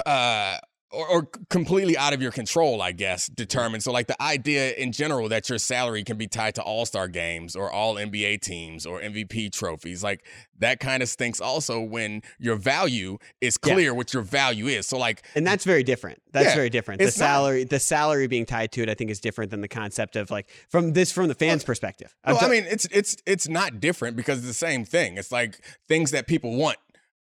uh, 0.05 0.59
or, 0.93 1.09
or, 1.09 1.29
completely 1.51 1.97
out 1.97 2.13
of 2.13 2.23
your 2.23 2.31
control, 2.31 2.81
I 2.81 2.93
guess, 2.93 3.27
determined. 3.27 3.83
So, 3.83 3.91
like 3.93 4.07
the 4.07 4.21
idea 4.23 4.73
in 4.73 4.93
general 4.93 5.29
that 5.29 5.49
your 5.49 5.59
salary 5.59 6.05
can 6.05 6.17
be 6.17 6.29
tied 6.29 6.55
to 6.57 6.63
all 6.63 6.87
star 6.87 7.09
games 7.09 7.57
or 7.57 7.71
all 7.71 7.97
NBA 7.97 8.41
teams 8.41 8.87
or 8.87 9.01
MVP 9.01 9.53
trophies, 9.53 10.05
like 10.05 10.25
that 10.59 10.79
kind 10.79 11.03
of 11.03 11.09
stinks 11.09 11.41
also 11.41 11.81
when 11.81 12.23
your 12.39 12.57
value 12.57 13.19
is 13.41 13.59
clear 13.59 13.79
yeah. 13.79 13.91
what 13.91 14.15
your 14.15 14.23
value 14.23 14.67
is. 14.67 14.87
So, 14.87 14.97
like, 14.97 15.25
and 15.35 15.47
that's 15.47 15.65
very 15.65 15.83
different. 15.83 16.23
That's 16.33 16.47
yeah, 16.47 16.55
very 16.55 16.71
different. 16.71 17.01
The 17.01 17.11
salary, 17.11 17.61
not, 17.61 17.71
the 17.71 17.81
salary 17.81 18.29
being 18.29 18.47
tied 18.47 18.71
to 18.73 18.83
it, 18.83 18.89
I 18.89 18.95
think, 18.95 19.11
is 19.11 19.21
different 19.21 19.51
than 19.51 19.63
the 19.63 19.69
concept 19.69 20.15
of 20.15 20.31
like 20.31 20.49
from 20.69 20.93
this 20.93 21.11
from 21.11 21.27
the 21.27 21.35
fans' 21.35 21.63
well, 21.63 21.67
perspective. 21.67 22.15
Well, 22.25 22.39
I 22.41 22.49
mean, 22.49 22.65
it's 22.65 22.87
it's 22.93 23.17
it's 23.27 23.49
not 23.49 23.81
different 23.81 24.17
because 24.17 24.39
it's 24.39 24.47
the 24.47 24.55
same 24.55 24.85
thing. 24.85 25.17
It's 25.17 25.33
like 25.33 25.59
things 25.89 26.13
that 26.13 26.27
people 26.27 26.57
want. 26.57 26.79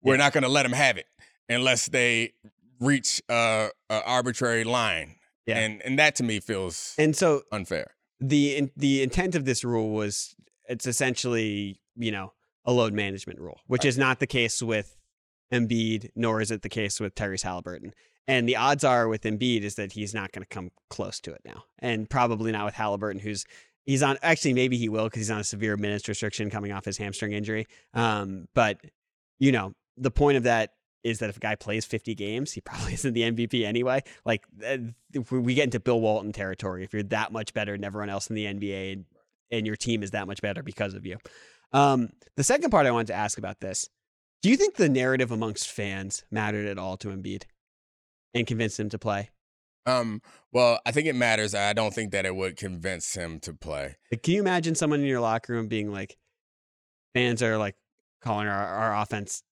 We're 0.02 0.14
yeah. 0.14 0.18
not 0.18 0.32
going 0.32 0.44
to 0.44 0.48
let 0.48 0.62
them 0.62 0.72
have 0.72 0.96
it 0.96 1.06
unless 1.50 1.86
they 1.86 2.32
reach 2.80 3.22
a, 3.28 3.68
a 3.88 4.02
arbitrary 4.04 4.64
line. 4.64 5.16
Yeah. 5.46 5.58
And 5.58 5.82
and 5.82 5.98
that 5.98 6.16
to 6.16 6.22
me 6.22 6.40
feels 6.40 6.94
and 6.98 7.16
so 7.16 7.42
unfair. 7.52 7.94
The 8.20 8.70
the 8.76 9.02
intent 9.02 9.34
of 9.34 9.44
this 9.44 9.64
rule 9.64 9.90
was 9.90 10.34
it's 10.68 10.86
essentially, 10.86 11.80
you 11.96 12.12
know, 12.12 12.32
a 12.64 12.72
load 12.72 12.92
management 12.92 13.40
rule, 13.40 13.60
which 13.66 13.80
right. 13.80 13.88
is 13.88 13.98
not 13.98 14.20
the 14.20 14.26
case 14.26 14.62
with 14.62 14.96
Embiid, 15.52 16.10
nor 16.14 16.40
is 16.40 16.50
it 16.50 16.62
the 16.62 16.68
case 16.68 17.00
with 17.00 17.14
Tyrese 17.14 17.42
Halliburton. 17.42 17.92
And 18.28 18.48
the 18.48 18.54
odds 18.54 18.84
are 18.84 19.08
with 19.08 19.22
Embiid 19.22 19.62
is 19.62 19.74
that 19.74 19.92
he's 19.92 20.14
not 20.14 20.30
going 20.30 20.42
to 20.42 20.48
come 20.48 20.70
close 20.88 21.18
to 21.20 21.32
it 21.32 21.40
now, 21.44 21.64
and 21.80 22.08
probably 22.08 22.52
not 22.52 22.64
with 22.66 22.74
Halliburton, 22.74 23.20
who's 23.20 23.44
He's 23.86 24.02
on 24.02 24.18
actually 24.22 24.52
maybe 24.52 24.76
he 24.76 24.88
will 24.88 25.04
because 25.04 25.20
he's 25.20 25.30
on 25.30 25.40
a 25.40 25.44
severe 25.44 25.76
minutes 25.76 26.06
restriction 26.06 26.50
coming 26.50 26.70
off 26.70 26.84
his 26.84 26.98
hamstring 26.98 27.32
injury. 27.32 27.66
Um, 27.94 28.46
but 28.54 28.78
you 29.38 29.52
know 29.52 29.72
the 29.96 30.10
point 30.10 30.36
of 30.36 30.44
that 30.44 30.70
is 31.02 31.18
that 31.20 31.30
if 31.30 31.36
a 31.36 31.40
guy 31.40 31.54
plays 31.54 31.84
50 31.84 32.14
games, 32.14 32.52
he 32.52 32.60
probably 32.60 32.92
isn't 32.94 33.14
the 33.14 33.22
MVP 33.22 33.64
anyway. 33.64 34.02
Like 34.24 34.44
we 35.14 35.54
get 35.54 35.64
into 35.64 35.80
Bill 35.80 36.00
Walton 36.00 36.32
territory. 36.32 36.84
If 36.84 36.92
you're 36.92 37.02
that 37.04 37.32
much 37.32 37.54
better 37.54 37.72
than 37.72 37.84
everyone 37.84 38.10
else 38.10 38.28
in 38.28 38.36
the 38.36 38.44
NBA 38.44 38.92
and, 38.92 39.04
and 39.50 39.66
your 39.66 39.76
team 39.76 40.02
is 40.02 40.12
that 40.12 40.26
much 40.26 40.40
better 40.42 40.62
because 40.62 40.94
of 40.94 41.06
you. 41.06 41.18
Um, 41.72 42.10
the 42.36 42.44
second 42.44 42.70
part 42.70 42.86
I 42.86 42.90
wanted 42.90 43.08
to 43.08 43.14
ask 43.14 43.38
about 43.38 43.60
this: 43.60 43.88
Do 44.42 44.50
you 44.50 44.56
think 44.56 44.74
the 44.74 44.88
narrative 44.88 45.30
amongst 45.30 45.68
fans 45.68 46.24
mattered 46.30 46.66
at 46.66 46.78
all 46.78 46.96
to 46.98 47.08
Embiid 47.08 47.44
and 48.34 48.46
convinced 48.46 48.78
him 48.78 48.88
to 48.90 48.98
play? 48.98 49.30
Um, 49.86 50.20
well, 50.52 50.78
I 50.84 50.92
think 50.92 51.06
it 51.06 51.14
matters. 51.14 51.54
I 51.54 51.72
don't 51.72 51.94
think 51.94 52.12
that 52.12 52.26
it 52.26 52.34
would 52.34 52.56
convince 52.56 53.14
him 53.14 53.40
to 53.40 53.54
play. 53.54 53.96
Like, 54.10 54.22
can 54.22 54.34
you 54.34 54.40
imagine 54.40 54.74
someone 54.74 55.00
in 55.00 55.06
your 55.06 55.20
locker 55.20 55.52
room 55.52 55.68
being 55.68 55.90
like, 55.90 56.16
fans 57.14 57.42
are 57.42 57.56
like 57.56 57.76
calling 58.20 58.46
our, 58.46 58.66
our 58.66 58.96
offense 58.96 59.42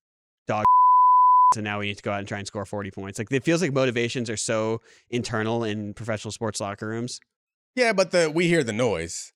so 1.54 1.60
now 1.60 1.78
we 1.78 1.86
need 1.86 1.96
to 1.96 2.02
go 2.02 2.12
out 2.12 2.18
and 2.18 2.28
try 2.28 2.38
and 2.38 2.46
score 2.46 2.64
40 2.64 2.90
points. 2.90 3.18
Like, 3.18 3.32
it 3.32 3.44
feels 3.44 3.62
like 3.62 3.72
motivations 3.72 4.28
are 4.28 4.36
so 4.36 4.80
internal 5.10 5.64
in 5.64 5.94
professional 5.94 6.32
sports 6.32 6.60
locker 6.60 6.86
rooms. 6.86 7.20
Yeah, 7.74 7.92
but 7.92 8.10
the 8.10 8.30
we 8.34 8.48
hear 8.48 8.64
the 8.64 8.72
noise. 8.72 9.32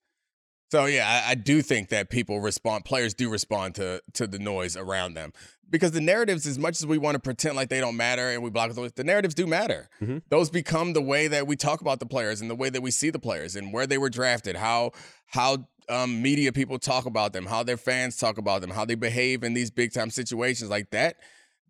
So 0.71 0.87
yeah, 0.87 1.23
I, 1.27 1.33
I, 1.33 1.35
do 1.35 1.61
think 1.61 1.91
that 1.91 2.09
people 2.09 2.41
respond, 2.41 2.87
players 2.87 3.13
do 3.13 3.31
respond 3.31 3.75
to 3.75 4.03
to 4.15 4.27
the 4.27 4.39
noise 4.39 4.75
around 4.75 5.15
them 5.15 5.33
because 5.69 5.93
the 5.93 6.01
narratives, 6.01 6.47
as 6.47 6.59
much 6.59 6.81
as 6.81 6.87
we 6.87 6.99
want 6.99 7.15
to 7.15 7.19
pretend 7.19 7.57
like 7.57 7.69
they 7.69 7.79
don't 7.79 7.97
matter 7.97 8.31
and 8.31 8.43
we 8.43 8.51
block 8.51 8.73
those, 8.73 8.93
the 8.93 9.05
narratives 9.05 9.35
do 9.35 9.47
matter. 9.47 9.91
Mm-hmm. 10.01 10.19
Those 10.31 10.51
become 10.51 10.95
the 10.95 11.03
way 11.03 11.29
that 11.29 11.47
we 11.47 11.57
talk 11.57 11.83
about 11.83 12.01
the 12.01 12.07
players 12.07 12.41
and 12.41 12.51
the 12.51 12.55
way 12.55 12.71
that 12.71 12.81
we 12.81 12.91
see 12.91 13.11
the 13.11 13.19
players 13.19 13.55
and 13.55 13.73
where 13.73 13.87
they 13.87 13.99
were 13.99 14.09
drafted, 14.09 14.57
how 14.57 14.93
how 15.27 15.69
um, 15.89 16.23
media 16.23 16.53
people 16.53 16.79
talk 16.79 17.07
about 17.07 17.33
them, 17.33 17.47
how 17.47 17.63
their 17.63 17.77
fans 17.77 18.17
talk 18.17 18.39
about 18.39 18.61
them, 18.61 18.71
how 18.71 18.85
they 18.85 18.95
behave 18.95 19.45
in 19.45 19.55
these 19.55 19.71
big 19.71 19.93
time 19.93 20.11
situations 20.11 20.71
like 20.71 20.91
that 20.91 21.17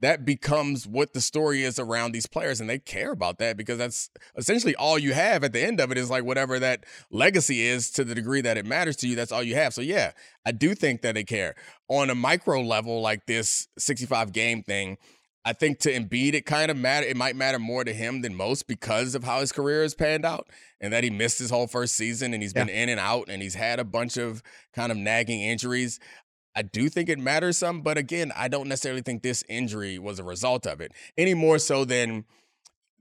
that 0.03 0.25
becomes 0.25 0.87
what 0.87 1.15
the 1.15 1.21
story 1.21 1.63
is 1.63 1.79
around 1.79 2.13
these 2.13 2.27
players 2.27 2.61
and 2.61 2.69
they 2.69 2.79
care 2.79 3.13
about 3.13 3.39
that 3.39 3.57
because 3.57 3.79
that's 3.79 4.11
essentially 4.37 4.75
all 4.75 4.99
you 4.99 5.15
have 5.15 5.43
at 5.45 5.53
the 5.53 5.63
end 5.63 5.81
of 5.81 5.91
it 5.91 5.97
is 5.97 6.11
like 6.11 6.25
whatever 6.25 6.59
that 6.59 6.85
legacy 7.11 7.63
is 7.63 7.91
to 7.91 8.05
the 8.05 8.15
degree 8.15 8.41
that 8.41 8.59
it 8.59 8.67
matters 8.67 8.97
to 8.97 9.09
you 9.09 9.17
that's 9.17 9.33
all 9.33 9.43
you 9.43 9.55
have 9.55 9.73
so 9.73 9.81
yeah 9.81 10.11
i 10.45 10.53
do 10.53 10.75
think 10.75 11.01
that 11.01 11.15
they 11.15 11.25
care 11.25 11.55
on 11.89 12.11
a 12.11 12.15
micro 12.15 12.61
level 12.61 13.01
like 13.01 13.25
this 13.27 13.69
65 13.79 14.33
game 14.33 14.63
thing 14.63 14.99
I 15.45 15.53
think 15.53 15.81
to 15.81 15.93
Embiid, 15.93 16.35
it 16.35 16.47
kind 16.47 16.71
of 16.71 16.77
matter. 16.77 17.05
It 17.05 17.17
might 17.17 17.35
matter 17.35 17.59
more 17.59 17.83
to 17.83 17.93
him 17.93 18.23
than 18.23 18.33
most 18.33 18.69
because 18.69 19.17
of 19.17 19.25
how 19.25 19.41
his 19.41 19.51
career 19.51 19.83
has 19.83 19.93
panned 19.93 20.25
out, 20.25 20.49
and 20.81 20.93
that 20.93 21.03
he 21.03 21.11
missed 21.11 21.41
his 21.41 21.51
whole 21.51 21.67
first 21.67 21.95
season, 21.95 22.33
and 22.33 22.41
he's 22.41 22.53
been 22.53 22.69
in 22.69 22.89
and 22.89 23.01
out, 23.01 23.29
and 23.29 23.43
he's 23.43 23.57
had 23.57 23.81
a 23.81 23.85
bunch 23.85 24.17
of 24.17 24.41
kind 24.73 24.93
of 24.93 24.99
nagging 24.99 25.43
injuries. 25.43 25.99
I 26.55 26.63
do 26.63 26.89
think 26.89 27.09
it 27.09 27.19
matters 27.19 27.59
some, 27.59 27.83
but 27.83 27.97
again, 27.97 28.33
I 28.37 28.49
don't 28.49 28.69
necessarily 28.69 29.03
think 29.03 29.23
this 29.23 29.43
injury 29.49 29.99
was 29.99 30.19
a 30.19 30.25
result 30.25 30.67
of 30.67 30.81
it 30.81 30.93
any 31.17 31.35
more 31.35 31.59
so 31.59 31.85
than 31.85 32.25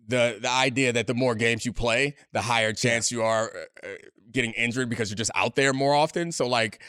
the 0.08 0.40
the 0.42 0.50
idea 0.50 0.94
that 0.94 1.08
the 1.08 1.14
more 1.14 1.36
games 1.36 1.66
you 1.66 1.74
play, 1.74 2.16
the 2.32 2.42
higher 2.42 2.74
chance 2.74 3.12
you 3.12 3.22
are 3.24 3.52
uh, 3.84 3.88
uh, 3.88 3.94
getting 4.32 4.52
injured 4.54 4.90
because 4.90 5.10
you're 5.10 5.18
just 5.18 5.32
out 5.36 5.56
there 5.56 5.74
more 5.74 5.94
often. 5.94 6.32
So 6.32 6.48
like. 6.48 6.82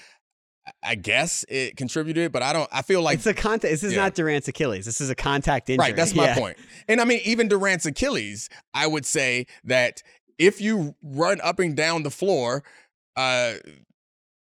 I 0.85 0.95
guess 0.95 1.45
it 1.49 1.77
contributed, 1.77 2.31
but 2.31 2.41
I 2.41 2.53
don't. 2.53 2.69
I 2.71 2.83
feel 2.83 3.03
like 3.03 3.17
it's 3.17 3.27
a 3.27 3.35
contact. 3.35 3.73
This 3.73 3.83
is 3.83 3.95
yeah. 3.95 4.03
not 4.03 4.15
Durant's 4.15 4.47
Achilles. 4.47 4.87
This 4.87 5.01
is 5.01 5.11
a 5.11 5.15
contact 5.17 5.69
injury. 5.69 5.87
Right. 5.87 5.97
That's 5.97 6.15
my 6.15 6.27
yeah. 6.27 6.39
point. 6.39 6.57
And 6.87 7.01
I 7.01 7.05
mean, 7.05 7.19
even 7.25 7.49
Durant's 7.49 7.85
Achilles, 7.85 8.49
I 8.73 8.87
would 8.87 9.05
say 9.05 9.47
that 9.65 10.05
if 10.39 10.61
you 10.61 10.95
run 11.03 11.41
up 11.41 11.59
and 11.59 11.77
down 11.77 12.05
the 12.05 12.13
floor 12.13 12.63
uh, 13.17 13.55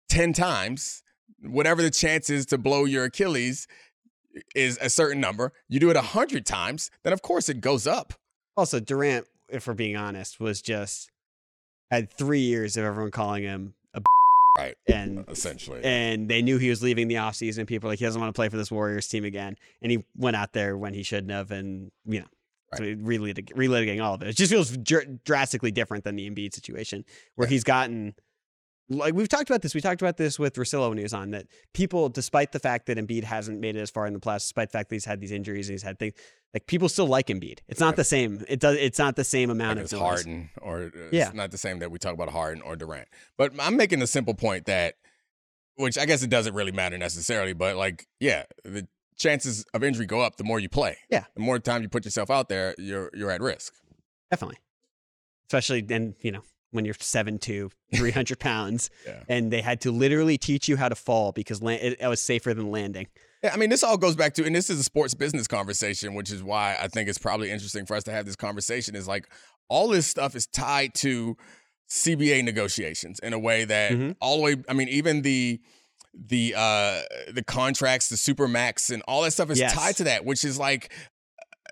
ten 0.09 0.33
times, 0.33 1.05
whatever 1.43 1.83
the 1.83 1.91
chance 1.91 2.31
is 2.31 2.47
to 2.47 2.59
blow 2.59 2.85
your 2.85 3.05
Achilles 3.05 3.67
is 4.55 4.79
a 4.81 4.91
certain 4.91 5.21
number. 5.21 5.53
You 5.69 5.81
do 5.81 5.91
it 5.91 5.97
a 5.97 6.03
hundred 6.03 6.47
times, 6.47 6.91
then 7.03 7.13
of 7.13 7.23
course 7.23 7.49
it 7.49 7.61
goes 7.61 7.87
up. 7.87 8.15
Also, 8.57 8.81
Durant, 8.81 9.27
if 9.49 9.67
we're 9.67 9.75
being 9.75 9.97
honest, 9.97 10.41
was 10.41 10.63
just 10.63 11.11
had 11.91 12.11
three 12.13 12.41
years 12.41 12.77
of 12.77 12.85
everyone 12.85 13.11
calling 13.11 13.43
him 13.43 13.75
a 13.95 14.03
right 14.59 14.77
and 14.89 15.25
essentially 15.29 15.81
and 15.83 16.29
they 16.29 16.43
knew 16.43 16.59
he 16.59 16.71
was 16.71 16.83
leaving 16.83 17.09
the 17.09 17.17
offseason 17.17 17.67
people 17.67 17.89
like 17.89 17.99
he 17.99 18.05
doesn't 18.05 18.21
want 18.21 18.33
to 18.33 18.39
play 18.39 18.49
for 18.49 18.57
this 18.57 18.71
warriors 18.71 19.09
team 19.09 19.25
again 19.25 19.57
and 19.83 19.93
he 19.93 20.05
went 20.17 20.37
out 20.37 20.53
there 20.53 20.77
when 20.77 20.93
he 20.93 21.03
shouldn't 21.03 21.31
have 21.31 21.51
and 21.51 21.91
you 22.05 22.21
know 22.21 22.27
right. 22.73 22.79
so 22.79 22.85
relitigating, 22.85 23.53
relitigating 23.53 24.03
all 24.03 24.15
of 24.15 24.23
it 24.23 24.29
it 24.29 24.37
just 24.37 24.51
feels 24.51 24.77
dr- 24.77 25.23
drastically 25.25 25.71
different 25.71 26.05
than 26.05 26.17
the 26.17 26.29
Embiid 26.29 26.53
situation 26.53 27.05
where 27.37 27.47
yeah. 27.47 27.53
he's 27.53 27.65
gotten 27.65 28.15
like 28.91 29.15
we've 29.15 29.29
talked 29.29 29.49
about 29.49 29.63
this. 29.63 29.75
We 29.75 29.81
talked 29.81 30.03
about 30.03 30.17
this 30.17 30.39
with 30.39 30.55
Russillo 30.55 30.89
when 30.89 30.99
he 30.99 31.05
was 31.05 31.15
on 31.15 31.31
that 31.31 31.47
people, 31.73 32.09
despite 32.09 32.53
the 32.53 32.59
fact 32.59 32.87
that 32.87 32.99
Embiid 32.99 33.23
hasn't 33.23 33.61
made 33.61 33.77
it 33.77 33.81
as 33.81 33.91
far 33.91 34.07
in 34.07 34.13
the 34.13 34.19
playoffs, 34.19 34.43
despite 34.43 34.73
the 34.73 34.79
fact 34.79 34.91
that 34.91 34.97
he's 34.97 35.05
had 35.05 35.21
these 35.21 35.31
injuries 35.31 35.69
and 35.69 35.75
he's 35.75 35.83
had 35.83 35.99
things, 35.99 36.15
like 36.53 36.67
people 36.67 36.89
still 36.89 37.07
like 37.07 37.29
Embiid. 37.29 37.61
It's 37.69 37.81
not 37.81 37.95
the 37.95 38.05
same. 38.05 38.45
It 38.49 38.59
does. 38.59 38.77
It's 38.77 38.99
not 38.99 39.15
the 39.15 39.25
same 39.25 39.49
amount 39.49 39.77
like 39.77 39.85
of 39.87 39.93
it's 39.93 40.01
Harden 40.01 40.51
or 40.61 40.91
uh, 40.95 41.09
yeah. 41.13 41.31
not 41.33 41.53
the 41.53 41.59
same 41.59 41.79
that 41.79 41.91
we 41.93 41.99
talk 41.99 42.15
about 42.15 42.31
Harden 42.31 42.63
or 42.63 42.75
Durant. 42.75 43.09
But 43.39 43.53
I'm 43.61 43.77
making 43.77 44.03
a 44.03 44.07
simple 44.09 44.35
point 44.35 44.67
that, 44.67 44.97
which 45.77 45.97
I 45.97 46.05
guess 46.05 46.25
it 46.25 46.31
doesn't 46.31 46.55
really 46.55 46.73
matter 46.73 46.99
necessarily, 46.99 47.53
but 47.53 47.77
like 47.77 48.09
yeah, 48.19 48.45
the 48.65 48.89
chances 49.17 49.65
of 49.73 49.85
injury 49.85 50.07
go 50.07 50.21
up 50.21 50.37
the 50.37 50.45
more 50.45 50.59
you 50.59 50.69
play. 50.69 50.99
Yeah, 51.09 51.25
the 51.37 51.43
more 51.43 51.61
time 51.61 51.83
you 51.83 51.89
put 51.89 52.05
yourself 52.05 52.29
out 52.29 52.49
there, 52.49 52.75
you're 52.77 53.11
you're 53.15 53.31
at 53.31 53.41
risk. 53.41 53.73
Definitely, 54.33 54.59
especially 55.47 55.83
then 55.83 56.17
you 56.21 56.33
know 56.33 56.43
when 56.71 56.85
you're 56.85 56.95
seven 57.01 57.39
to 57.39 57.71
300 57.95 58.39
pounds 58.39 58.91
yeah. 59.07 59.23
and 59.29 59.53
they 59.53 59.61
had 59.61 59.81
to 59.81 59.91
literally 59.91 60.39
teach 60.39 60.69
you 60.69 60.77
how 60.77 60.89
to 60.89 60.95
fall 60.95 61.33
because 61.33 61.61
it, 61.63 61.97
it 62.01 62.09
was 62.09 62.21
safer 62.21 62.55
than 62.55 62.71
landing 62.71 63.07
yeah, 63.43 63.53
I 63.55 63.57
mean, 63.57 63.71
this 63.71 63.83
all 63.83 63.97
goes 63.97 64.17
back 64.17 64.35
to, 64.35 64.45
and 64.45 64.55
this 64.55 64.69
is 64.69 64.81
a 64.81 64.85
sports 64.85 65.15
business 65.15 65.47
conversation, 65.47 66.15
which 66.15 66.31
is 66.31 66.43
why 66.43 66.77
I 66.81 66.89
think 66.89 67.09
it's 67.09 67.19
probably 67.19 67.51
interesting 67.51 67.87
for 67.87 67.97
us 67.97 68.05
to 68.05 68.13
have 68.13 68.27
this 68.27 68.37
conversation. 68.37 68.95
Is 68.95 69.09
like 69.09 69.29
all 69.69 69.89
this 69.89 70.07
stuff 70.07 70.37
is 70.37 70.47
tied 70.47 70.95
to 70.97 71.37
CBA 71.91 72.45
negotiations 72.45 73.19
in 73.21 73.33
a 73.33 73.39
way 73.39 73.65
that 73.65 73.93
mm-hmm. 73.93 74.13
all 74.21 74.37
the 74.37 74.43
way. 74.43 74.57
I 74.69 74.75
mean, 74.75 74.89
even 74.89 75.23
the 75.23 75.61
the 76.15 76.55
uh 76.57 77.01
the 77.33 77.43
contracts, 77.45 78.11
the 78.11 78.19
super 78.19 78.47
max, 78.47 78.91
and 78.91 79.03
all 79.09 79.23
that 79.23 79.31
stuff 79.31 79.51
is 79.51 79.59
yes. 79.59 79.73
tied 79.73 79.97
to 79.97 80.05
that, 80.05 80.27
which 80.27 80.45
is 80.45 80.59
like 80.59 80.93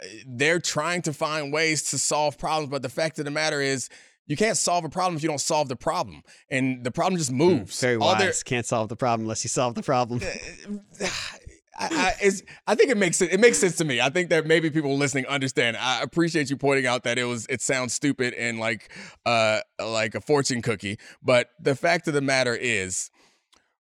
uh, 0.03 0.07
they're 0.27 0.61
trying 0.61 1.03
to 1.03 1.13
find 1.13 1.53
ways 1.53 1.91
to 1.91 1.99
solve 1.99 2.39
problems. 2.39 2.71
But 2.71 2.81
the 2.81 2.89
fact 2.89 3.19
of 3.19 3.27
the 3.27 3.31
matter 3.31 3.61
is, 3.61 3.91
you 4.29 4.37
can't 4.37 4.57
solve 4.57 4.85
a 4.85 4.89
problem 4.89 5.17
if 5.17 5.23
you 5.23 5.29
don't 5.29 5.41
solve 5.41 5.69
the 5.69 5.77
problem, 5.77 6.23
and 6.51 6.85
the 6.85 6.93
problem 6.93 7.19
just 7.19 7.31
hmm, 7.31 7.39
moves. 7.39 7.81
Very 7.81 7.97
wise. 7.97 8.19
Their, 8.19 8.33
can't 8.45 8.67
solve 8.67 8.89
the 8.89 8.97
problem 8.97 9.23
unless 9.23 9.43
you 9.43 9.49
solve 9.49 9.75
the 9.75 9.83
problem. 9.83 10.21
I, 11.81 12.15
I, 12.21 12.31
I, 12.67 12.75
think 12.75 12.91
it 12.91 12.97
makes 12.97 13.21
it, 13.23 13.33
it 13.33 13.41
makes 13.41 13.59
sense 13.59 13.77
to 13.77 13.85
me. 13.85 14.01
I 14.01 14.11
think 14.11 14.31
that 14.31 14.47
maybe 14.47 14.69
people 14.69 14.97
listening 14.97 15.27
understand. 15.27 15.77
I 15.77 16.03
appreciate 16.03 16.51
you 16.51 16.57
pointing 16.57 16.87
out 16.87 17.05
that 17.05 17.19
it 17.19 17.25
was 17.25 17.47
it 17.49 17.63
sounds 17.63 17.95
stupid 17.95 18.35
and 18.35 18.59
like 18.59 18.93
uh 19.25 19.61
like 19.81 20.15
a 20.15 20.21
fortune 20.21 20.61
cookie, 20.61 20.99
but 21.23 21.51
the 21.61 21.75
fact 21.75 22.09
of 22.09 22.15
the 22.15 22.21
matter 22.21 22.55
is, 22.55 23.11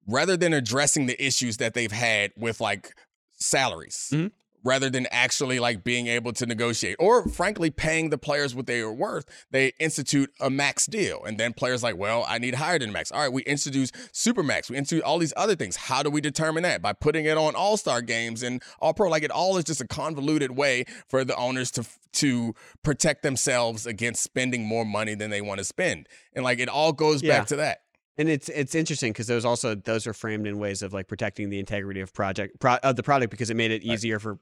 rather 0.08 0.36
than 0.36 0.52
addressing 0.52 1.06
the 1.06 1.24
issues 1.24 1.58
that 1.58 1.74
they've 1.74 1.92
had 1.92 2.32
with 2.36 2.60
like 2.60 2.94
salaries, 3.34 4.10
mm-hmm 4.12 4.28
rather 4.64 4.90
than 4.90 5.06
actually 5.10 5.60
like 5.60 5.84
being 5.84 6.06
able 6.06 6.32
to 6.32 6.46
negotiate 6.46 6.96
or 6.98 7.28
frankly 7.28 7.70
paying 7.70 8.10
the 8.10 8.18
players 8.18 8.54
what 8.54 8.66
they 8.66 8.80
are 8.80 8.92
worth 8.92 9.26
they 9.50 9.72
institute 9.78 10.30
a 10.40 10.50
max 10.50 10.86
deal. 10.86 11.22
And 11.24 11.38
then 11.38 11.52
players 11.52 11.82
like 11.82 11.96
well 11.96 12.24
i 12.28 12.38
need 12.38 12.54
higher 12.54 12.78
than 12.78 12.92
max. 12.92 13.12
All 13.12 13.20
right 13.20 13.32
we 13.32 13.42
introduce 13.42 13.90
super 14.12 14.42
max 14.42 14.70
we 14.70 14.76
institute 14.76 15.04
all 15.04 15.18
these 15.18 15.34
other 15.36 15.54
things. 15.54 15.76
How 15.76 16.02
do 16.02 16.10
we 16.10 16.20
determine 16.20 16.62
that? 16.62 16.82
By 16.82 16.92
putting 16.92 17.26
it 17.26 17.36
on 17.36 17.54
all-star 17.54 18.02
games 18.02 18.42
and 18.42 18.62
all 18.80 18.94
pro 18.94 19.08
like 19.08 19.22
it 19.22 19.30
all 19.30 19.56
is 19.56 19.64
just 19.64 19.80
a 19.80 19.86
convoluted 19.86 20.52
way 20.52 20.84
for 21.08 21.24
the 21.24 21.36
owners 21.36 21.70
to 21.72 21.84
to 22.14 22.54
protect 22.82 23.22
themselves 23.22 23.86
against 23.86 24.22
spending 24.22 24.64
more 24.64 24.84
money 24.84 25.14
than 25.14 25.30
they 25.30 25.40
want 25.40 25.58
to 25.58 25.64
spend. 25.64 26.08
And 26.32 26.44
like 26.44 26.60
it 26.60 26.68
all 26.68 26.92
goes 26.92 27.22
yeah. 27.22 27.38
back 27.38 27.48
to 27.48 27.56
that 27.56 27.83
and 28.16 28.28
it's 28.28 28.48
it's 28.48 28.74
interesting 28.74 29.12
because 29.12 29.26
those 29.26 29.44
also 29.44 29.74
those 29.74 30.06
are 30.06 30.12
framed 30.12 30.46
in 30.46 30.58
ways 30.58 30.82
of 30.82 30.92
like 30.92 31.08
protecting 31.08 31.50
the 31.50 31.58
integrity 31.58 32.00
of 32.00 32.12
project 32.12 32.58
pro, 32.60 32.74
of 32.76 32.96
the 32.96 33.02
product 33.02 33.30
because 33.30 33.50
it 33.50 33.56
made 33.56 33.70
it 33.70 33.82
easier 33.82 34.16
right. 34.16 34.22
for 34.22 34.38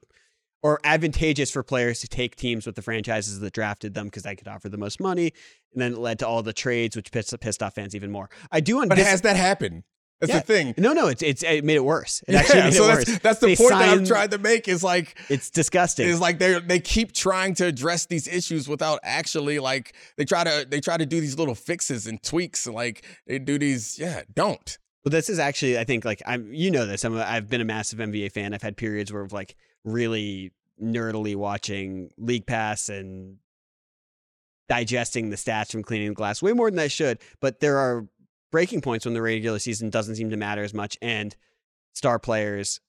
or 0.63 0.79
advantageous 0.85 1.51
for 1.51 1.61
players 1.61 1.99
to 1.99 2.07
take 2.07 2.37
teams 2.37 2.65
with 2.65 2.75
the 2.75 2.81
franchises 2.81 3.39
that 3.41 3.53
drafted 3.53 3.93
them 3.93 4.05
because 4.05 4.23
they 4.23 4.35
could 4.35 4.47
offer 4.47 4.69
the 4.69 4.77
most 4.77 4.99
money, 4.99 5.33
and 5.73 5.81
then 5.81 5.91
it 5.93 5.97
led 5.99 6.19
to 6.19 6.27
all 6.27 6.41
the 6.41 6.53
trades, 6.53 6.95
which 6.95 7.11
pissed, 7.11 7.37
pissed 7.41 7.61
off 7.61 7.75
fans 7.75 7.93
even 7.93 8.09
more. 8.09 8.29
I 8.49 8.61
do, 8.61 8.81
understand. 8.81 9.05
but 9.05 9.11
has 9.11 9.21
that 9.21 9.35
happened? 9.35 9.83
That's 10.23 10.31
yeah. 10.31 10.39
the 10.39 10.45
thing. 10.45 10.73
No, 10.77 10.93
no, 10.93 11.07
it's 11.07 11.21
it's 11.21 11.43
it 11.43 11.65
made 11.65 11.75
it 11.75 11.83
worse. 11.83 12.23
It 12.29 12.35
actually 12.35 12.61
made 12.61 12.73
so 12.75 12.85
it 12.85 12.95
worse. 12.95 13.19
That's, 13.19 13.39
the 13.41 13.57
point 13.57 13.71
that 13.71 13.89
I'm 13.89 14.05
trying 14.05 14.29
to 14.29 14.37
make. 14.37 14.69
Is 14.69 14.81
like 14.81 15.19
it's 15.27 15.49
disgusting. 15.49 16.07
Is 16.07 16.21
like 16.21 16.39
they 16.39 16.61
they 16.61 16.79
keep 16.79 17.11
trying 17.11 17.55
to 17.55 17.65
address 17.65 18.05
these 18.05 18.25
issues 18.29 18.69
without 18.69 19.01
actually 19.03 19.59
like 19.59 19.95
they 20.15 20.23
try 20.23 20.45
to 20.45 20.65
they 20.69 20.79
try 20.79 20.95
to 20.95 21.05
do 21.05 21.19
these 21.19 21.37
little 21.37 21.55
fixes 21.55 22.07
and 22.07 22.23
tweaks 22.23 22.65
and 22.65 22.73
like 22.73 23.05
they 23.27 23.37
do 23.37 23.59
these. 23.59 23.99
Yeah, 23.99 24.21
don't. 24.33 24.77
Well, 25.03 25.09
this 25.09 25.27
is 25.27 25.39
actually 25.39 25.77
I 25.77 25.83
think 25.83 26.05
like 26.05 26.21
I'm 26.25 26.53
you 26.53 26.71
know 26.71 26.85
this 26.85 27.03
I'm 27.03 27.17
a, 27.17 27.23
I've 27.23 27.49
been 27.49 27.59
a 27.59 27.65
massive 27.65 27.99
NBA 27.99 28.31
fan. 28.31 28.53
I've 28.53 28.61
had 28.61 28.77
periods 28.77 29.11
where 29.11 29.25
I've 29.25 29.33
like 29.33 29.57
really 29.83 30.53
nerdily 30.81 31.35
watching 31.35 32.11
League 32.17 32.45
Pass 32.45 32.87
and 32.87 33.39
digesting 34.69 35.29
the 35.29 35.35
stats 35.35 35.71
from 35.71 35.83
cleaning 35.83 36.09
the 36.09 36.15
glass 36.15 36.41
way 36.41 36.53
more 36.53 36.71
than 36.71 36.79
I 36.79 36.87
should. 36.87 37.19
But 37.41 37.59
there 37.59 37.77
are 37.77 38.07
breaking 38.53 38.81
points 38.81 39.03
when 39.03 39.15
the 39.15 39.21
regular 39.21 39.57
season 39.57 39.89
doesn't 39.89 40.15
seem 40.15 40.29
to 40.29 40.37
matter 40.37 40.63
as 40.63 40.73
much, 40.75 40.95
and 41.01 41.35
star 41.93 42.19
players 42.19 42.79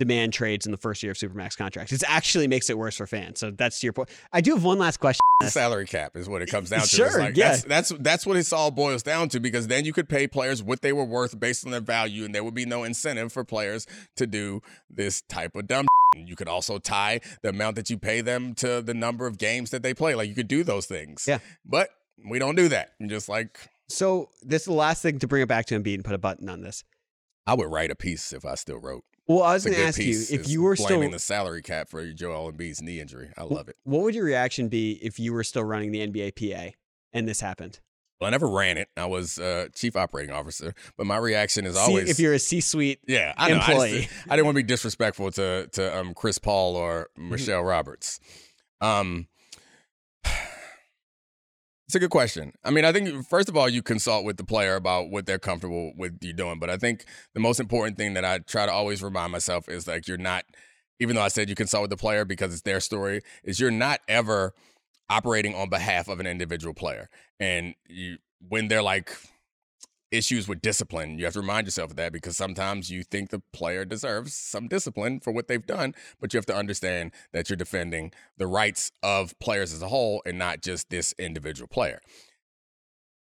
demand 0.00 0.32
trades 0.32 0.66
in 0.66 0.72
the 0.72 0.78
first 0.78 1.02
year 1.02 1.12
of 1.12 1.18
supermax 1.18 1.56
contracts. 1.56 1.92
It 1.92 2.02
actually 2.08 2.48
makes 2.48 2.70
it 2.70 2.76
worse 2.76 2.96
for 2.96 3.06
fans. 3.06 3.38
So 3.38 3.50
that's 3.50 3.82
your 3.82 3.92
point. 3.92 4.08
I 4.32 4.40
do 4.40 4.54
have 4.54 4.64
one 4.64 4.78
last 4.78 4.96
question. 4.96 5.20
The 5.40 5.50
salary 5.50 5.86
cap 5.86 6.16
is 6.16 6.28
what 6.28 6.42
it 6.42 6.50
comes 6.50 6.70
down 6.70 6.80
to. 6.80 6.86
Sure, 6.86 7.20
like, 7.20 7.36
yeah. 7.36 7.50
That's, 7.50 7.62
that's 7.62 7.92
that's 8.00 8.26
what 8.26 8.36
it 8.36 8.52
all 8.52 8.70
boils 8.70 9.02
down 9.02 9.28
to 9.28 9.40
because 9.40 9.68
then 9.68 9.84
you 9.84 9.92
could 9.92 10.08
pay 10.08 10.26
players 10.26 10.62
what 10.62 10.82
they 10.82 10.92
were 10.92 11.04
worth 11.04 11.38
based 11.38 11.64
on 11.64 11.70
their 11.70 11.80
value, 11.80 12.24
and 12.24 12.34
there 12.34 12.42
would 12.42 12.54
be 12.54 12.66
no 12.66 12.82
incentive 12.82 13.32
for 13.32 13.44
players 13.44 13.86
to 14.16 14.26
do 14.26 14.60
this 14.88 15.22
type 15.22 15.54
of 15.54 15.66
dumb. 15.66 15.86
You 16.16 16.34
could 16.34 16.48
also 16.48 16.78
tie 16.78 17.20
the 17.40 17.50
amount 17.50 17.76
that 17.76 17.88
you 17.88 17.96
pay 17.96 18.20
them 18.20 18.52
to 18.54 18.82
the 18.82 18.94
number 18.94 19.28
of 19.28 19.38
games 19.38 19.70
that 19.70 19.84
they 19.84 19.94
play. 19.94 20.16
Like 20.16 20.28
you 20.28 20.34
could 20.34 20.48
do 20.48 20.64
those 20.64 20.86
things. 20.86 21.24
Yeah. 21.28 21.38
But 21.64 21.90
we 22.28 22.40
don't 22.40 22.56
do 22.56 22.68
that. 22.68 22.90
I'm 23.00 23.08
just 23.08 23.28
like 23.28 23.70
So 23.90 24.30
this 24.42 24.62
is 24.62 24.66
the 24.66 24.72
last 24.72 25.02
thing 25.02 25.18
to 25.18 25.26
bring 25.26 25.42
it 25.42 25.48
back 25.48 25.66
to 25.66 25.78
Embiid 25.78 25.94
and 25.94 26.04
put 26.04 26.14
a 26.14 26.18
button 26.18 26.48
on 26.48 26.60
this. 26.62 26.84
I 27.46 27.54
would 27.54 27.70
write 27.70 27.90
a 27.90 27.96
piece 27.96 28.32
if 28.32 28.44
I 28.44 28.54
still 28.54 28.78
wrote. 28.78 29.04
Well, 29.26 29.42
I 29.42 29.54
was 29.54 29.64
going 29.64 29.76
to 29.76 29.84
ask 29.84 29.98
you 30.00 30.24
if 30.30 30.48
you 30.48 30.62
were 30.62 30.74
still 30.74 30.88
blaming 30.88 31.10
the 31.12 31.18
salary 31.20 31.62
cap 31.62 31.88
for 31.88 32.04
Joel 32.12 32.50
Embiid's 32.52 32.82
knee 32.82 32.98
injury. 33.00 33.30
I 33.38 33.44
love 33.44 33.68
it. 33.68 33.76
What 33.84 34.02
would 34.02 34.14
your 34.14 34.24
reaction 34.24 34.68
be 34.68 34.92
if 35.02 35.18
you 35.20 35.32
were 35.32 35.44
still 35.44 35.62
running 35.64 35.92
the 35.92 36.06
NBA 36.06 36.34
PA 36.52 36.74
and 37.12 37.28
this 37.28 37.40
happened? 37.40 37.78
Well, 38.20 38.28
I 38.28 38.30
never 38.32 38.48
ran 38.48 38.76
it. 38.76 38.88
I 38.96 39.06
was 39.06 39.38
uh, 39.38 39.68
chief 39.74 39.96
operating 39.96 40.34
officer, 40.34 40.74
but 40.98 41.06
my 41.06 41.16
reaction 41.16 41.64
is 41.64 41.74
See, 41.76 41.80
always 41.80 42.10
if 42.10 42.18
you're 42.18 42.34
a 42.34 42.38
C-suite 42.38 43.00
Yeah, 43.06 43.32
I 43.38 43.48
know. 43.50 43.54
I, 43.54 43.58
just- 43.58 43.68
employee. 43.70 44.08
I 44.28 44.36
didn't 44.36 44.44
want 44.46 44.56
to 44.56 44.62
be 44.62 44.66
disrespectful 44.66 45.30
to 45.32 45.68
to 45.72 45.98
um, 45.98 46.12
Chris 46.12 46.38
Paul 46.38 46.76
or 46.76 47.08
Mm-hmm. 47.18 47.30
Michelle 47.30 47.62
Roberts. 47.62 48.20
Um, 48.82 49.26
it's 51.90 51.96
a 51.96 51.98
good 51.98 52.10
question. 52.10 52.52
I 52.62 52.70
mean, 52.70 52.84
I 52.84 52.92
think 52.92 53.26
first 53.26 53.48
of 53.48 53.56
all, 53.56 53.68
you 53.68 53.82
consult 53.82 54.24
with 54.24 54.36
the 54.36 54.44
player 54.44 54.76
about 54.76 55.10
what 55.10 55.26
they're 55.26 55.40
comfortable 55.40 55.90
with 55.96 56.18
you 56.22 56.32
doing. 56.32 56.60
But 56.60 56.70
I 56.70 56.76
think 56.76 57.04
the 57.34 57.40
most 57.40 57.58
important 57.58 57.98
thing 57.98 58.14
that 58.14 58.24
I 58.24 58.38
try 58.38 58.64
to 58.64 58.70
always 58.70 59.02
remind 59.02 59.32
myself 59.32 59.68
is 59.68 59.88
like 59.88 60.06
you're 60.06 60.16
not, 60.16 60.44
even 61.00 61.16
though 61.16 61.22
I 61.22 61.26
said 61.26 61.48
you 61.48 61.56
consult 61.56 61.82
with 61.82 61.90
the 61.90 61.96
player 61.96 62.24
because 62.24 62.52
it's 62.52 62.62
their 62.62 62.78
story, 62.78 63.22
is 63.42 63.58
you're 63.58 63.72
not 63.72 63.98
ever 64.06 64.54
operating 65.08 65.52
on 65.56 65.68
behalf 65.68 66.06
of 66.06 66.20
an 66.20 66.28
individual 66.28 66.74
player. 66.74 67.08
And 67.40 67.74
you 67.88 68.18
when 68.48 68.68
they're 68.68 68.82
like 68.82 69.10
issues 70.10 70.48
with 70.48 70.60
discipline. 70.60 71.18
You 71.18 71.24
have 71.24 71.34
to 71.34 71.40
remind 71.40 71.66
yourself 71.66 71.90
of 71.90 71.96
that 71.96 72.12
because 72.12 72.36
sometimes 72.36 72.90
you 72.90 73.02
think 73.02 73.30
the 73.30 73.42
player 73.52 73.84
deserves 73.84 74.34
some 74.34 74.68
discipline 74.68 75.20
for 75.20 75.32
what 75.32 75.48
they've 75.48 75.64
done, 75.64 75.94
but 76.20 76.32
you 76.32 76.38
have 76.38 76.46
to 76.46 76.56
understand 76.56 77.12
that 77.32 77.48
you're 77.48 77.56
defending 77.56 78.12
the 78.36 78.46
rights 78.46 78.90
of 79.02 79.38
players 79.38 79.72
as 79.72 79.82
a 79.82 79.88
whole 79.88 80.22
and 80.26 80.38
not 80.38 80.62
just 80.62 80.90
this 80.90 81.14
individual 81.18 81.68
player. 81.68 82.00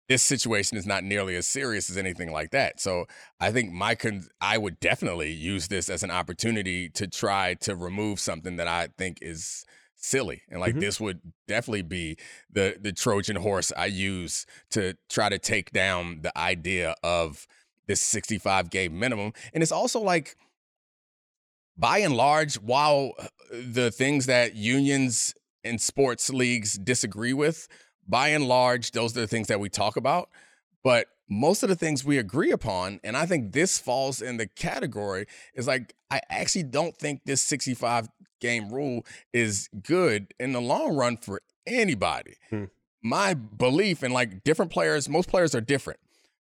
This 0.08 0.22
situation 0.22 0.78
is 0.78 0.86
not 0.86 1.04
nearly 1.04 1.36
as 1.36 1.46
serious 1.46 1.90
as 1.90 1.98
anything 1.98 2.32
like 2.32 2.50
that. 2.52 2.80
So 2.80 3.04
I 3.40 3.50
think 3.50 3.72
my 3.72 3.94
con- 3.94 4.28
I 4.40 4.56
would 4.56 4.80
definitely 4.80 5.30
use 5.30 5.68
this 5.68 5.90
as 5.90 6.02
an 6.02 6.10
opportunity 6.10 6.88
to 6.90 7.06
try 7.06 7.54
to 7.60 7.76
remove 7.76 8.18
something 8.18 8.56
that 8.56 8.68
I 8.68 8.88
think 8.96 9.18
is 9.20 9.66
silly 10.00 10.42
and 10.48 10.60
like 10.60 10.74
Mhm. 10.76 10.80
this 10.80 11.00
would 11.00 11.20
definitely 11.48 11.82
be 11.82 12.16
the 12.50 12.76
the 12.80 12.92
trojan 12.92 13.36
horse 13.36 13.72
i 13.76 13.86
use 13.86 14.46
to 14.70 14.94
try 15.10 15.28
to 15.28 15.38
take 15.38 15.72
down 15.72 16.20
the 16.22 16.36
idea 16.38 16.94
of 17.02 17.46
this 17.88 18.00
65 18.00 18.70
game 18.70 18.98
minimum 18.98 19.32
and 19.52 19.62
it's 19.62 19.72
also 19.72 20.00
like 20.00 20.36
by 21.76 21.98
and 21.98 22.16
large 22.16 22.54
while 22.56 23.12
uh, 23.18 23.26
the 23.50 23.90
things 23.90 24.26
that 24.26 24.54
unions 24.54 25.34
and 25.64 25.80
sports 25.80 26.30
leagues 26.30 26.78
disagree 26.78 27.32
with 27.32 27.68
by 28.06 28.28
and 28.28 28.46
large 28.46 28.92
those 28.92 29.16
are 29.16 29.20
the 29.20 29.26
things 29.26 29.48
that 29.48 29.60
we 29.60 29.68
talk 29.68 29.96
about 29.96 30.30
but 30.84 31.06
most 31.28 31.62
of 31.62 31.68
the 31.68 31.76
things 31.76 32.04
we 32.04 32.18
agree 32.18 32.50
upon 32.52 33.00
and 33.04 33.16
i 33.16 33.26
think 33.26 33.52
this 33.52 33.78
falls 33.78 34.22
in 34.22 34.36
the 34.36 34.46
category 34.46 35.26
is 35.54 35.66
like 35.66 35.94
i 36.10 36.20
actually 36.30 36.62
don't 36.62 36.96
think 36.96 37.20
this 37.24 37.42
65 37.42 38.08
game 38.40 38.72
rule 38.72 39.04
is 39.32 39.68
good 39.82 40.34
in 40.38 40.52
the 40.52 40.60
long 40.60 40.96
run 40.96 41.16
for 41.16 41.40
anybody. 41.66 42.34
Hmm. 42.50 42.64
My 43.02 43.34
belief 43.34 44.02
in 44.02 44.12
like 44.12 44.42
different 44.44 44.72
players, 44.72 45.08
most 45.08 45.28
players 45.28 45.54
are 45.54 45.60
different. 45.60 46.00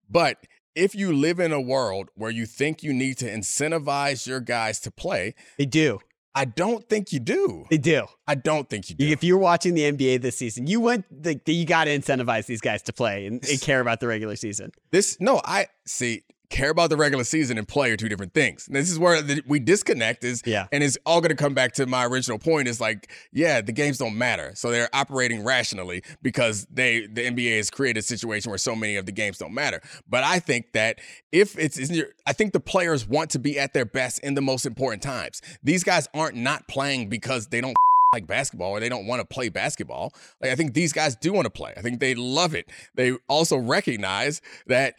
But 0.10 0.46
if 0.76 0.96
you 0.96 1.14
live 1.14 1.40
in 1.40 1.52
a 1.52 1.62
world 1.62 2.10
where 2.16 2.32
you 2.32 2.46
think 2.46 2.84
you 2.84 2.94
need 2.94 3.18
to 3.20 3.26
incentivize 3.26 4.28
your 4.28 4.40
guys 4.40 4.80
to 4.82 4.92
play, 4.92 5.36
They 5.58 5.66
do. 5.66 6.00
I 6.36 6.46
don't 6.46 6.90
think 6.90 7.14
you 7.14 7.20
do. 7.20 7.66
They 7.70 7.78
do. 7.78 8.08
I 8.28 8.34
don't 8.34 8.68
think 8.68 8.90
you 8.90 8.96
do. 8.96 9.06
If 9.06 9.24
you're 9.24 9.38
watching 9.38 9.76
the 9.76 9.92
NBA 9.92 10.22
this 10.22 10.36
season, 10.36 10.66
you 10.66 10.80
went 10.80 11.06
the, 11.12 11.40
you 11.46 11.66
got 11.66 11.84
to 11.84 11.98
incentivize 11.98 12.48
these 12.48 12.62
guys 12.62 12.82
to 12.84 12.94
play 12.94 13.28
and, 13.28 13.44
and 13.48 13.62
care 13.62 13.80
about 13.80 14.00
the 14.00 14.08
regular 14.08 14.36
season. 14.36 14.72
This 14.92 15.20
no, 15.20 15.42
I 15.46 15.68
see. 15.86 16.24
Care 16.50 16.70
about 16.70 16.90
the 16.90 16.98
regular 16.98 17.24
season 17.24 17.58
and 17.58 17.68
play 17.68 17.90
are 17.92 17.98
two 17.98 18.10
different 18.10 18.34
things. 18.34 18.68
And 18.68 18.76
this 18.76 18.92
is 18.92 19.00
where 19.00 19.22
the, 19.22 19.42
we 19.48 19.60
disconnect. 19.60 20.24
Is 20.24 20.44
Yeah. 20.46 20.68
and 20.72 20.84
it's 20.84 20.98
all 21.06 21.20
going 21.20 21.30
to 21.30 21.36
come 21.36 21.54
back 21.54 21.74
to 21.74 21.86
my 21.88 22.06
original 22.06 22.38
point. 22.38 22.68
Is 22.68 22.80
like, 22.80 23.10
yeah, 23.32 23.62
the 23.62 23.72
games 23.72 23.98
don't 23.98 24.18
matter, 24.18 24.52
so 24.54 24.70
they're 24.70 24.90
operating 24.94 25.44
rationally 25.44 26.04
because 26.22 26.68
they 26.72 27.08
the 27.08 27.26
NBA 27.26 27.58
has 27.58 27.70
created 27.72 28.00
a 28.00 28.04
situation 28.04 28.52
where 28.52 28.60
so 28.60 28.76
many 28.76 28.96
of 28.98 29.06
the 29.06 29.12
games 29.12 29.40
don't 29.40 29.54
matter. 29.54 29.82
But 30.08 30.24
I 30.24 30.40
think 30.40 30.74
that 30.74 31.00
if 31.32 31.58
it's, 31.58 31.78
in 31.78 31.96
your, 31.96 32.08
I 32.28 32.34
think 32.34 32.54
the 32.54 32.60
players 32.60 33.08
want 33.08 33.32
to 33.32 33.40
be 33.40 33.58
at 33.58 33.74
their 33.74 33.86
best 33.86 34.20
in 34.20 34.36
the 34.36 34.42
most 34.42 34.66
important 34.66 35.02
times. 35.02 35.42
These 35.64 35.84
guys 35.84 36.08
aren't 36.14 36.36
not 36.36 36.68
playing 36.68 37.10
because 37.10 37.48
they 37.48 37.62
don't 37.62 37.76
like 38.14 38.28
basketball 38.28 38.70
or 38.70 38.80
they 38.80 38.90
don't 38.90 39.08
want 39.08 39.22
to 39.22 39.26
play 39.26 39.50
basketball. 39.50 40.14
Like 40.40 40.52
I 40.52 40.56
think 40.56 40.76
these 40.76 40.94
guys 40.94 41.16
do 41.16 41.34
want 41.34 41.46
to 41.46 41.50
play. 41.50 41.74
I 41.76 41.82
think 41.82 42.00
they 42.00 42.14
love 42.14 42.54
it. 42.54 42.68
They 42.94 43.14
also 43.28 43.58
recognize 43.58 44.40
that 44.68 44.94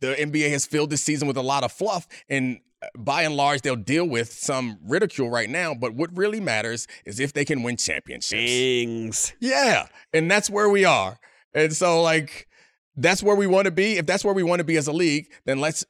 the 0.00 0.14
NBA 0.14 0.50
has 0.50 0.66
filled 0.66 0.90
this 0.90 1.02
season 1.02 1.28
with 1.28 1.36
a 1.36 1.42
lot 1.42 1.64
of 1.64 1.72
fluff 1.72 2.06
and 2.28 2.60
uh, 2.82 2.86
by 2.98 3.22
and 3.22 3.36
large 3.36 3.62
they'll 3.62 3.76
deal 3.76 4.06
with 4.06 4.32
some 4.32 4.78
ridicule 4.84 5.30
right 5.30 5.48
now, 5.48 5.74
but 5.74 5.94
what 5.94 6.14
really 6.16 6.40
matters 6.40 6.86
is 7.04 7.20
if 7.20 7.32
they 7.32 7.44
can 7.44 7.62
win 7.62 7.76
championships. 7.76 8.50
Things. 8.50 9.32
Yeah, 9.40 9.86
and 10.12 10.30
that's 10.30 10.50
where 10.50 10.68
we 10.68 10.84
are. 10.84 11.18
And 11.54 11.74
so 11.74 12.02
like 12.02 12.48
that's 12.96 13.22
where 13.22 13.36
we 13.36 13.46
want 13.46 13.66
to 13.66 13.70
be. 13.70 13.98
If 13.98 14.06
that's 14.06 14.24
where 14.24 14.34
we 14.34 14.42
want 14.42 14.60
to 14.60 14.64
be 14.64 14.76
as 14.76 14.86
a 14.86 14.92
league, 14.92 15.30
then 15.44 15.58
let's 15.58 15.84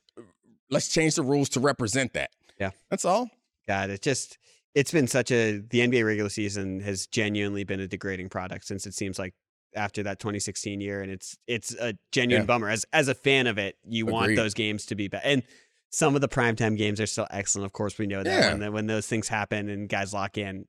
let's 0.71 0.89
change 0.89 1.15
the 1.15 1.23
rules 1.23 1.49
to 1.51 1.61
represent 1.61 2.13
that. 2.15 2.31
Yeah. 2.59 2.71
That's 2.91 3.05
all. 3.05 3.29
God, 3.67 3.91
it 3.91 4.03
just 4.03 4.39
it's 4.75 4.93
been 4.93 5.07
such 5.07 5.31
a 5.31 5.59
the 5.59 5.81
NBA 5.81 6.05
regular 6.05 6.31
season 6.31 6.81
has 6.81 7.07
genuinely 7.07 7.65
been 7.65 7.81
a 7.81 7.89
degrading 7.89 8.29
product 8.29 8.67
since 8.67 8.87
it 8.87 8.95
seems 8.95 9.19
like 9.19 9.35
after 9.77 10.03
that 10.05 10.19
2016 10.19 10.81
year, 10.81 11.03
and 11.03 11.11
it's 11.13 11.37
it's 11.47 11.75
a 11.75 11.95
genuine 12.13 12.43
Yeah. 12.43 12.47
bummer. 12.47 12.69
As 12.71 12.85
as 12.93 13.09
a 13.09 13.15
fan 13.15 13.47
of 13.47 13.59
it, 13.59 13.77
you 13.87 14.07
want 14.07 14.35
those 14.37 14.55
games 14.55 14.87
to 14.87 14.95
be 14.95 15.09
better. 15.09 15.27
And 15.27 15.43
some 15.91 16.15
of 16.15 16.21
the 16.21 16.29
primetime 16.29 16.77
games 16.77 17.01
are 17.01 17.07
still 17.07 17.27
excellent. 17.31 17.67
Of 17.67 17.73
course, 17.73 17.99
we 17.99 18.07
know 18.07 18.23
that 18.23 18.31
Yeah. 18.41 18.51
when 18.51 18.61
the, 18.61 18.73
when 18.73 18.87
those 18.87 19.07
things 19.07 19.29
happen 19.29 19.69
and 19.69 19.89
guys 19.89 20.13
lock 20.13 20.37
in, 20.37 20.67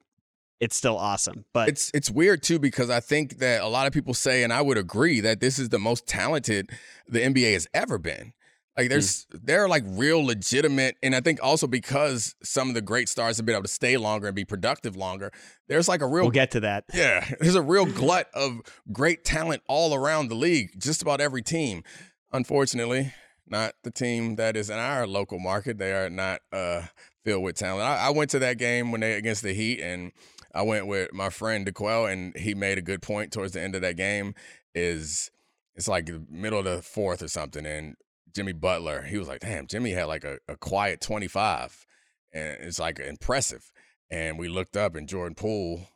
it's 0.59 0.75
still 0.75 0.97
awesome. 0.97 1.45
But 1.53 1.69
It's 1.69 1.91
it's 1.93 2.09
weird 2.09 2.43
too 2.43 2.59
because 2.59 2.89
I 2.89 2.99
think 2.99 3.37
that 3.39 3.61
a 3.61 3.67
lot 3.67 3.87
of 3.87 3.93
people 3.93 4.13
say, 4.13 4.43
and 4.43 4.51
I 4.53 4.61
would 4.61 4.77
agree 4.77 5.19
that 5.21 5.39
this 5.39 5.59
is 5.59 5.69
the 5.69 5.79
most 5.79 6.07
talented 6.07 6.69
the 7.07 7.19
NBA 7.19 7.53
has 7.53 7.67
ever 7.73 7.97
been. 7.97 8.33
Like 8.77 8.89
there's 8.89 9.25
they're 9.31 9.67
like 9.67 9.83
real 9.87 10.23
legitimate, 10.23 10.97
and 11.01 11.15
I 11.15 11.21
think 11.21 11.39
also 11.41 11.65
because 11.65 12.35
some 12.43 12.69
of 12.69 12.75
the 12.75 12.81
great 12.81 13.09
stars 13.09 13.37
have 13.37 13.45
been 13.45 13.55
able 13.55 13.63
to 13.63 13.69
stay 13.69 13.97
longer 13.97 14.27
and 14.27 14.35
be 14.35 14.45
productive 14.45 14.95
longer. 14.95 15.31
There's 15.67 15.87
like 15.87 16.01
a 16.01 16.07
real 16.07 16.25
we'll 16.25 16.31
get 16.31 16.51
to 16.51 16.59
that. 16.59 16.85
yeah, 16.93 17.27
there's 17.39 17.55
a 17.55 17.61
real 17.61 17.87
glut 17.87 18.27
of 18.35 18.61
great 18.91 19.25
talent 19.25 19.63
all 19.67 19.95
around 19.95 20.29
the 20.29 20.35
league, 20.35 20.79
just 20.79 21.01
about 21.01 21.19
every 21.19 21.41
team. 21.41 21.83
Unfortunately, 22.31 23.13
not 23.47 23.73
the 23.83 23.89
team 23.89 24.35
that 24.35 24.55
is 24.55 24.69
in 24.69 24.77
our 24.77 25.07
local 25.07 25.39
market. 25.39 25.79
They 25.79 25.93
are 25.93 26.11
not 26.11 26.41
uh, 26.53 26.83
filled 27.25 27.43
with 27.43 27.55
talent. 27.55 27.83
I, 27.83 28.07
I 28.07 28.09
went 28.11 28.29
to 28.31 28.39
that 28.39 28.59
game 28.59 28.91
when 28.91 29.01
they 29.01 29.13
against 29.13 29.41
the 29.41 29.53
Heat, 29.53 29.81
and 29.81 30.11
I 30.53 30.61
went 30.61 30.85
with 30.85 31.11
my 31.13 31.31
friend 31.31 31.65
DeQuell, 31.65 32.11
and 32.11 32.37
he 32.37 32.53
made 32.53 32.77
a 32.77 32.83
good 32.83 33.01
point 33.01 33.31
towards 33.31 33.53
the 33.53 33.61
end 33.61 33.73
of 33.73 33.81
that 33.81 33.97
game. 33.97 34.35
Is 34.75 35.31
it's 35.75 35.87
like 35.87 36.05
the 36.05 36.23
middle 36.29 36.59
of 36.59 36.65
the 36.65 36.83
fourth 36.83 37.23
or 37.23 37.27
something, 37.27 37.65
and 37.65 37.95
Jimmy 38.35 38.53
Butler, 38.53 39.03
he 39.03 39.17
was 39.17 39.27
like, 39.27 39.41
"Damn, 39.41 39.67
Jimmy 39.67 39.91
had 39.91 40.05
like 40.05 40.23
a, 40.23 40.37
a 40.47 40.55
quiet 40.57 41.01
25, 41.01 41.85
and 42.33 42.57
it's 42.61 42.79
like 42.79 42.99
impressive." 42.99 43.71
And 44.09 44.37
we 44.39 44.47
looked 44.47 44.77
up, 44.77 44.95
and 44.95 45.07
Jordan 45.09 45.35
Poole 45.35 45.89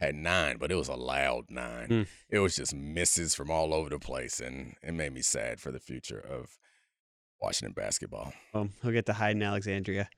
had 0.00 0.14
nine, 0.14 0.58
but 0.58 0.70
it 0.70 0.74
was 0.74 0.88
a 0.88 0.94
loud 0.94 1.44
nine. 1.48 1.86
Hmm. 1.88 2.02
It 2.28 2.40
was 2.40 2.56
just 2.56 2.74
misses 2.74 3.34
from 3.34 3.50
all 3.50 3.72
over 3.72 3.88
the 3.90 3.98
place, 3.98 4.40
and 4.40 4.74
it 4.82 4.92
made 4.92 5.12
me 5.14 5.22
sad 5.22 5.60
for 5.60 5.70
the 5.72 5.78
future 5.80 6.18
of 6.18 6.58
Washington 7.40 7.72
basketball. 7.74 8.32
Well, 8.52 8.68
he'll 8.82 8.90
get 8.92 9.06
to 9.06 9.12
hide 9.14 9.36
in 9.36 9.42
Alexandria. 9.42 10.08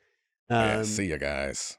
yeah, 0.51 0.79
Um, 0.79 0.85
see 0.85 1.07
you 1.07 1.19
guys. 1.19 1.79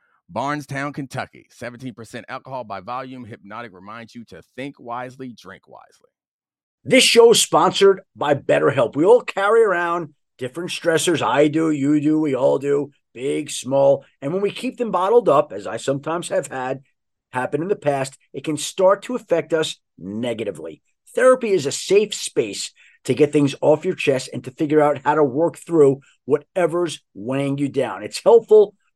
Bardstown, 0.29 0.93
Kentucky. 0.93 1.47
17% 1.53 2.23
alcohol 2.29 2.63
by 2.63 2.79
volume. 2.79 3.25
Hypnotic 3.25 3.73
reminds 3.73 4.15
you 4.15 4.23
to 4.25 4.41
think 4.55 4.79
wisely, 4.79 5.33
drink 5.33 5.67
wisely. 5.67 6.09
This 6.83 7.03
show 7.03 7.31
is 7.31 7.41
sponsored 7.41 8.01
by 8.15 8.33
BetterHelp. 8.33 8.95
We 8.95 9.05
all 9.05 9.21
carry 9.21 9.63
around 9.63 10.13
different 10.37 10.71
stressors. 10.71 11.21
I 11.21 11.47
do, 11.47 11.69
you 11.69 12.01
do, 12.01 12.19
we 12.19 12.35
all 12.35 12.57
do, 12.57 12.91
big, 13.13 13.51
small. 13.51 14.05
And 14.21 14.33
when 14.33 14.41
we 14.41 14.51
keep 14.51 14.77
them 14.77 14.89
bottled 14.89 15.29
up, 15.29 15.53
as 15.53 15.67
I 15.67 15.77
sometimes 15.77 16.29
have 16.29 16.47
had 16.47 16.81
happen 17.31 17.61
in 17.61 17.67
the 17.67 17.75
past, 17.75 18.17
it 18.33 18.43
can 18.43 18.57
start 18.57 19.03
to 19.03 19.15
affect 19.15 19.53
us 19.53 19.79
negatively. 19.99 20.81
Therapy 21.13 21.51
is 21.51 21.65
a 21.65 21.71
safe 21.71 22.13
space 22.13 22.71
to 23.03 23.13
get 23.13 23.31
things 23.31 23.55
off 23.61 23.85
your 23.85 23.95
chest 23.95 24.29
and 24.33 24.43
to 24.43 24.51
figure 24.51 24.81
out 24.81 25.01
how 25.03 25.15
to 25.15 25.23
work 25.23 25.57
through 25.57 26.01
whatever's 26.25 27.01
weighing 27.13 27.57
you 27.57 27.69
down. 27.69 28.03
It's 28.03 28.23
helpful 28.23 28.75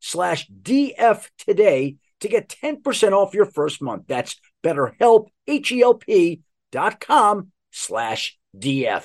slash 0.00 0.48
DF 0.48 1.28
today 1.46 1.96
to 2.20 2.28
get 2.28 2.48
10% 2.48 3.12
off 3.12 3.34
your 3.34 3.46
first 3.46 3.80
month. 3.80 4.04
That's 4.06 4.36
betterhelp, 4.62 5.28
H-E-L-P 5.46 6.42
dot 6.72 7.00
com 7.00 7.52
slash 7.70 8.38
DF. 8.56 9.04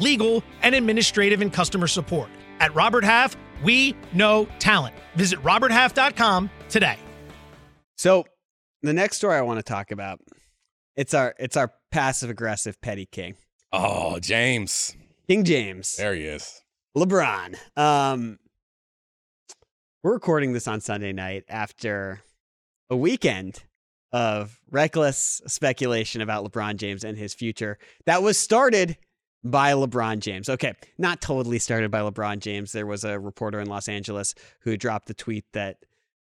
legal, 0.00 0.42
and 0.62 0.74
administrative 0.74 1.40
and 1.40 1.52
customer 1.52 1.86
support. 1.86 2.28
At 2.58 2.74
Robert 2.74 3.04
Half, 3.04 3.36
we 3.62 3.94
know 4.12 4.46
talent. 4.58 4.94
Visit 5.14 5.42
roberthalf.com 5.42 6.50
today. 6.68 6.98
So, 7.96 8.24
the 8.82 8.92
next 8.92 9.18
story 9.18 9.36
I 9.36 9.42
want 9.42 9.58
to 9.58 9.62
talk 9.62 9.90
about, 9.90 10.20
it's 10.96 11.14
our 11.14 11.34
it's 11.38 11.56
our 11.56 11.70
passive 11.90 12.30
aggressive 12.30 12.80
petty 12.80 13.06
king. 13.06 13.36
Oh, 13.72 14.18
James. 14.18 14.96
King 15.28 15.44
James. 15.44 15.96
There 15.96 16.14
he 16.14 16.24
is. 16.24 16.62
LeBron. 16.96 17.56
Um 17.76 18.38
we're 20.02 20.14
recording 20.14 20.54
this 20.54 20.66
on 20.66 20.80
Sunday 20.80 21.12
night 21.12 21.44
after 21.48 22.20
a 22.88 22.96
weekend 22.96 23.62
of 24.12 24.58
reckless 24.70 25.40
speculation 25.46 26.20
about 26.20 26.44
LeBron 26.44 26.76
James 26.76 27.04
and 27.04 27.16
his 27.16 27.34
future 27.34 27.78
that 28.06 28.22
was 28.22 28.38
started 28.38 28.96
by 29.42 29.72
LeBron 29.72 30.20
James. 30.20 30.48
Okay, 30.48 30.74
not 30.98 31.20
totally 31.20 31.58
started 31.58 31.90
by 31.90 32.00
LeBron 32.00 32.40
James. 32.40 32.72
There 32.72 32.86
was 32.86 33.04
a 33.04 33.18
reporter 33.18 33.60
in 33.60 33.68
Los 33.68 33.88
Angeles 33.88 34.34
who 34.60 34.76
dropped 34.76 35.08
the 35.08 35.14
tweet 35.14 35.44
that 35.52 35.78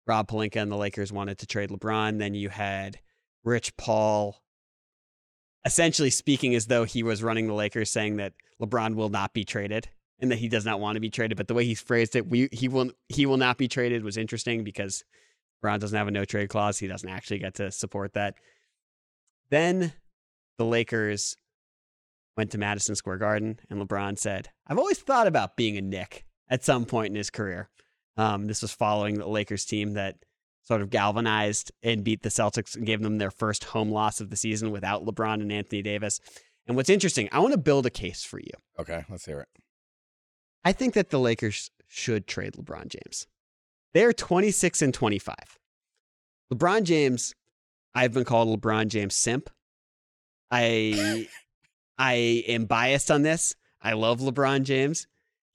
Rob 0.07 0.29
Pelinka 0.29 0.57
and 0.57 0.71
the 0.71 0.77
Lakers 0.77 1.13
wanted 1.13 1.39
to 1.39 1.47
trade 1.47 1.71
LeBron. 1.71 2.19
Then 2.19 2.35
you 2.35 2.49
had 2.49 2.99
Rich 3.45 3.77
Paul 3.77 4.43
essentially 5.65 6.11
speaking 6.11 6.55
as 6.55 6.67
though 6.67 6.85
he 6.85 7.03
was 7.03 7.23
running 7.23 7.47
the 7.47 7.55
Lakers, 7.55 7.91
saying 7.91 8.17
that 8.17 8.33
LeBron 8.61 8.95
will 8.95 9.11
not 9.11 9.35
be 9.35 9.45
traded 9.45 9.89
and 10.21 10.31
that 10.31 10.39
he 10.39 10.49
does 10.49 10.65
not 10.65 10.81
want 10.81 10.97
to 10.97 11.01
be 11.01 11.11
traded. 11.11 11.37
But 11.37 11.49
the 11.49 11.55
way 11.55 11.65
he 11.65 11.75
phrased 11.75 12.17
it, 12.17 12.29
we 12.29 12.49
he 12.53 12.69
will 12.69 12.91
he 13.09 13.27
will 13.27 13.37
not 13.37 13.59
be 13.59 13.69
traded 13.69 14.05
was 14.05 14.17
interesting 14.17 14.65
because 14.65 15.05
LeBron 15.63 15.81
doesn't 15.81 15.97
have 15.97 16.09
a 16.09 16.13
no 16.13 16.25
trade 16.25 16.49
clause. 16.49 16.79
He 16.79 16.87
doesn't 16.87 17.09
actually 17.09 17.39
get 17.39 17.55
to 17.55 17.71
support 17.71 18.15
that. 18.15 18.35
Then 19.51 19.93
the 20.57 20.65
Lakers 20.65 21.37
went 22.39 22.53
to 22.53 22.59
Madison 22.59 22.95
Square 22.95 23.19
Garden, 23.19 23.59
and 23.69 23.83
LeBron 23.83 24.17
said, 24.17 24.49
I've 24.69 24.79
always 24.79 25.01
thought 25.01 25.27
about 25.27 25.57
being 25.57 25.77
a 25.77 25.83
Knick 25.83 26.25
at 26.49 26.65
some 26.65 26.85
point 26.85 27.11
in 27.11 27.17
his 27.17 27.31
career. 27.31 27.69
Um, 28.17 28.47
this 28.47 28.63
was 28.63 28.71
following 28.71 29.19
the 29.19 29.29
Lakers 29.29 29.65
team 29.65 29.95
that 29.95 30.19
sort 30.63 30.81
of 30.81 30.89
galvanized 30.89 31.73
and 31.83 32.05
beat 32.05 32.23
the 32.23 32.29
Celtics 32.29 32.77
and 32.77 32.87
gave 32.87 33.03
them 33.03 33.19
their 33.19 33.33
first 33.33 33.65
home 33.65 33.91
loss 33.91 34.21
of 34.21 34.31
the 34.31 34.37
season 34.37 34.71
without 34.71 35.05
LeBron 35.05 35.41
and 35.41 35.51
Anthony 35.51 35.83
Davis. 35.83 36.21
And 36.69 36.77
what's 36.77 36.89
interesting, 36.89 37.29
I 37.33 37.41
want 37.41 37.55
to 37.55 37.59
build 37.59 37.87
a 37.87 37.91
case 37.91 38.23
for 38.23 38.39
you. 38.39 38.53
Okay, 38.79 39.05
let's 39.11 39.27
hear 39.27 39.41
it. 39.41 39.49
I 40.65 40.71
think 40.73 40.95
that 40.95 41.11
the 41.11 41.19
Lakers 41.19 41.73
should 41.89 42.29
trade 42.29 42.53
LeBron 42.53 42.87
James. 42.87 43.27
They're 43.95 44.13
26 44.13 44.81
and 44.83 44.95
25. 44.95 45.35
LeBron 46.55 46.85
James, 46.85 47.35
I've 47.97 48.13
been 48.13 48.25
called 48.25 48.61
LeBron 48.61 48.87
James 48.87 49.17
simp. 49.17 49.51
I 50.53 51.27
I 51.99 52.45
am 52.47 52.67
biased 52.67 53.11
on 53.11 53.23
this. 53.23 53.55
I 53.83 53.95
love 53.95 54.21
LeBron 54.21 54.63
James. 54.63 55.07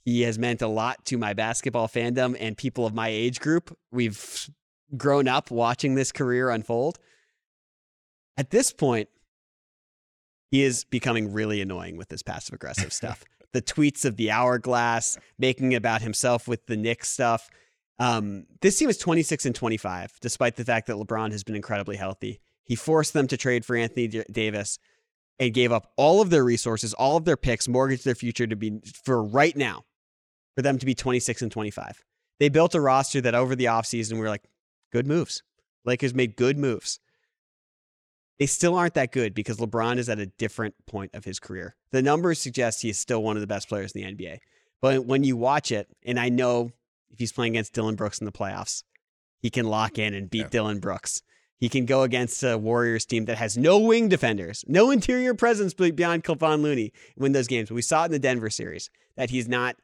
He 0.03 0.21
has 0.23 0.37
meant 0.37 0.61
a 0.61 0.67
lot 0.67 1.05
to 1.05 1.17
my 1.17 1.33
basketball 1.33 1.87
fandom 1.87 2.35
and 2.39 2.57
people 2.57 2.85
of 2.85 2.93
my 2.93 3.07
age 3.07 3.39
group. 3.39 3.75
We've 3.91 4.49
grown 4.97 5.27
up 5.27 5.49
watching 5.49 5.95
this 5.95 6.11
career 6.11 6.49
unfold. 6.49 6.99
At 8.37 8.49
this 8.49 8.73
point, 8.73 9.07
he 10.51 10.63
is 10.63 10.83
becoming 10.83 11.31
really 11.31 11.61
annoying 11.61 11.97
with 11.97 12.09
this 12.09 12.21
passive 12.21 12.53
aggressive 12.53 12.91
stuff. 12.93 13.23
The 13.53 13.61
tweets 13.61 14.03
of 14.03 14.17
the 14.17 14.31
hourglass, 14.31 15.17
making 15.37 15.73
about 15.75 16.01
himself 16.01 16.47
with 16.47 16.65
the 16.65 16.75
Knicks 16.75 17.09
stuff. 17.09 17.49
Um, 17.99 18.45
this 18.61 18.77
team 18.77 18.89
is 18.89 18.97
26 18.97 19.45
and 19.45 19.55
25, 19.55 20.19
despite 20.19 20.55
the 20.55 20.65
fact 20.65 20.87
that 20.87 20.97
LeBron 20.97 21.31
has 21.31 21.43
been 21.43 21.55
incredibly 21.55 21.95
healthy. 21.95 22.41
He 22.65 22.75
forced 22.75 23.13
them 23.13 23.27
to 23.27 23.37
trade 23.37 23.63
for 23.63 23.75
Anthony 23.75 24.07
Davis 24.07 24.79
and 25.39 25.53
gave 25.53 25.71
up 25.71 25.91
all 25.97 26.21
of 26.21 26.29
their 26.29 26.43
resources, 26.43 26.93
all 26.93 27.17
of 27.17 27.25
their 27.25 27.37
picks, 27.37 27.67
mortgaged 27.67 28.05
their 28.05 28.15
future 28.15 28.47
to 28.47 28.55
be 28.55 28.79
for 29.03 29.23
right 29.23 29.55
now, 29.55 29.83
for 30.55 30.61
them 30.61 30.77
to 30.77 30.85
be 30.85 30.95
26 30.95 31.41
and 31.41 31.51
25. 31.51 32.03
They 32.39 32.49
built 32.49 32.75
a 32.75 32.81
roster 32.81 33.21
that 33.21 33.35
over 33.35 33.55
the 33.55 33.65
offseason 33.65 34.13
we 34.13 34.19
were 34.19 34.29
like, 34.29 34.43
good 34.91 35.07
moves. 35.07 35.43
Lakers 35.85 36.13
made 36.13 36.35
good 36.35 36.57
moves. 36.57 36.99
They 38.39 38.45
still 38.45 38.75
aren't 38.75 38.95
that 38.95 39.11
good 39.11 39.33
because 39.33 39.57
LeBron 39.57 39.97
is 39.97 40.09
at 40.09 40.19
a 40.19 40.25
different 40.25 40.75
point 40.87 41.11
of 41.13 41.23
his 41.23 41.39
career. 41.39 41.75
The 41.91 42.01
numbers 42.01 42.39
suggest 42.39 42.81
he 42.81 42.89
is 42.89 42.99
still 42.99 43.21
one 43.21 43.37
of 43.37 43.41
the 43.41 43.47
best 43.47 43.69
players 43.69 43.93
in 43.93 44.01
the 44.01 44.15
NBA. 44.15 44.39
But 44.81 45.05
when 45.05 45.23
you 45.23 45.37
watch 45.37 45.71
it, 45.71 45.87
and 46.03 46.19
I 46.19 46.29
know 46.29 46.71
if 47.11 47.19
he's 47.19 47.31
playing 47.31 47.53
against 47.53 47.73
Dillon 47.73 47.95
Brooks 47.95 48.19
in 48.19 48.25
the 48.25 48.31
playoffs, 48.31 48.83
he 49.39 49.49
can 49.49 49.67
lock 49.67 49.97
in 49.97 50.13
and 50.13 50.29
beat 50.29 50.39
yeah. 50.39 50.49
Dillon 50.49 50.79
Brooks. 50.79 51.21
He 51.63 51.69
can 51.69 51.85
go 51.85 52.03
against 52.03 52.43
a 52.43 52.57
Warriors 52.57 53.05
team 53.05 53.23
that 53.23 53.37
has 53.37 53.57
no 53.57 53.79
wing 53.79 54.09
defenders, 54.09 54.65
no 54.67 54.91
interior 54.91 55.33
presence 55.33 55.73
beyond 55.73 56.25
Kevon 56.25 56.61
Looney, 56.61 56.91
win 57.15 57.31
those 57.31 57.47
games. 57.47 57.71
We 57.71 57.81
saw 57.81 58.01
it 58.01 58.07
in 58.07 58.11
the 58.11 58.19
Denver 58.19 58.49
series 58.49 58.89
that 59.15 59.29
he's 59.29 59.47
not 59.47 59.77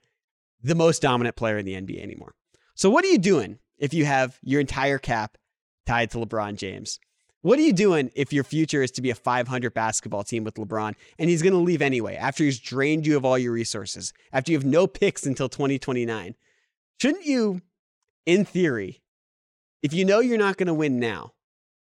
the 0.61 0.75
most 0.75 1.01
dominant 1.01 1.37
player 1.37 1.57
in 1.57 1.65
the 1.65 1.75
NBA 1.75 2.03
anymore. 2.03 2.35
So, 2.75 2.89
what 2.89 3.05
are 3.05 3.07
you 3.07 3.17
doing 3.17 3.59
if 3.77 3.93
you 3.93 4.03
have 4.03 4.39
your 4.43 4.59
entire 4.59 4.97
cap 4.97 5.37
tied 5.85 6.11
to 6.11 6.17
LeBron 6.17 6.57
James? 6.57 6.99
What 7.43 7.57
are 7.59 7.61
you 7.61 7.71
doing 7.71 8.11
if 8.13 8.33
your 8.33 8.43
future 8.43 8.83
is 8.83 8.91
to 8.91 9.01
be 9.01 9.11
a 9.11 9.15
500 9.15 9.73
basketball 9.73 10.25
team 10.25 10.43
with 10.43 10.55
LeBron 10.55 10.95
and 11.17 11.29
he's 11.29 11.41
going 11.41 11.53
to 11.53 11.59
leave 11.59 11.81
anyway 11.81 12.17
after 12.17 12.43
he's 12.43 12.59
drained 12.59 13.07
you 13.07 13.15
of 13.15 13.23
all 13.23 13.37
your 13.37 13.53
resources, 13.53 14.11
after 14.33 14.51
you 14.51 14.57
have 14.57 14.65
no 14.65 14.85
picks 14.85 15.25
until 15.25 15.47
2029? 15.47 16.35
Shouldn't 16.99 17.25
you 17.25 17.61
in 18.25 18.43
theory, 18.43 19.01
if 19.81 19.93
you 19.93 20.03
know 20.03 20.19
you're 20.19 20.37
not 20.37 20.57
going 20.57 20.67
to 20.67 20.73
win 20.73 20.99
now, 20.99 21.31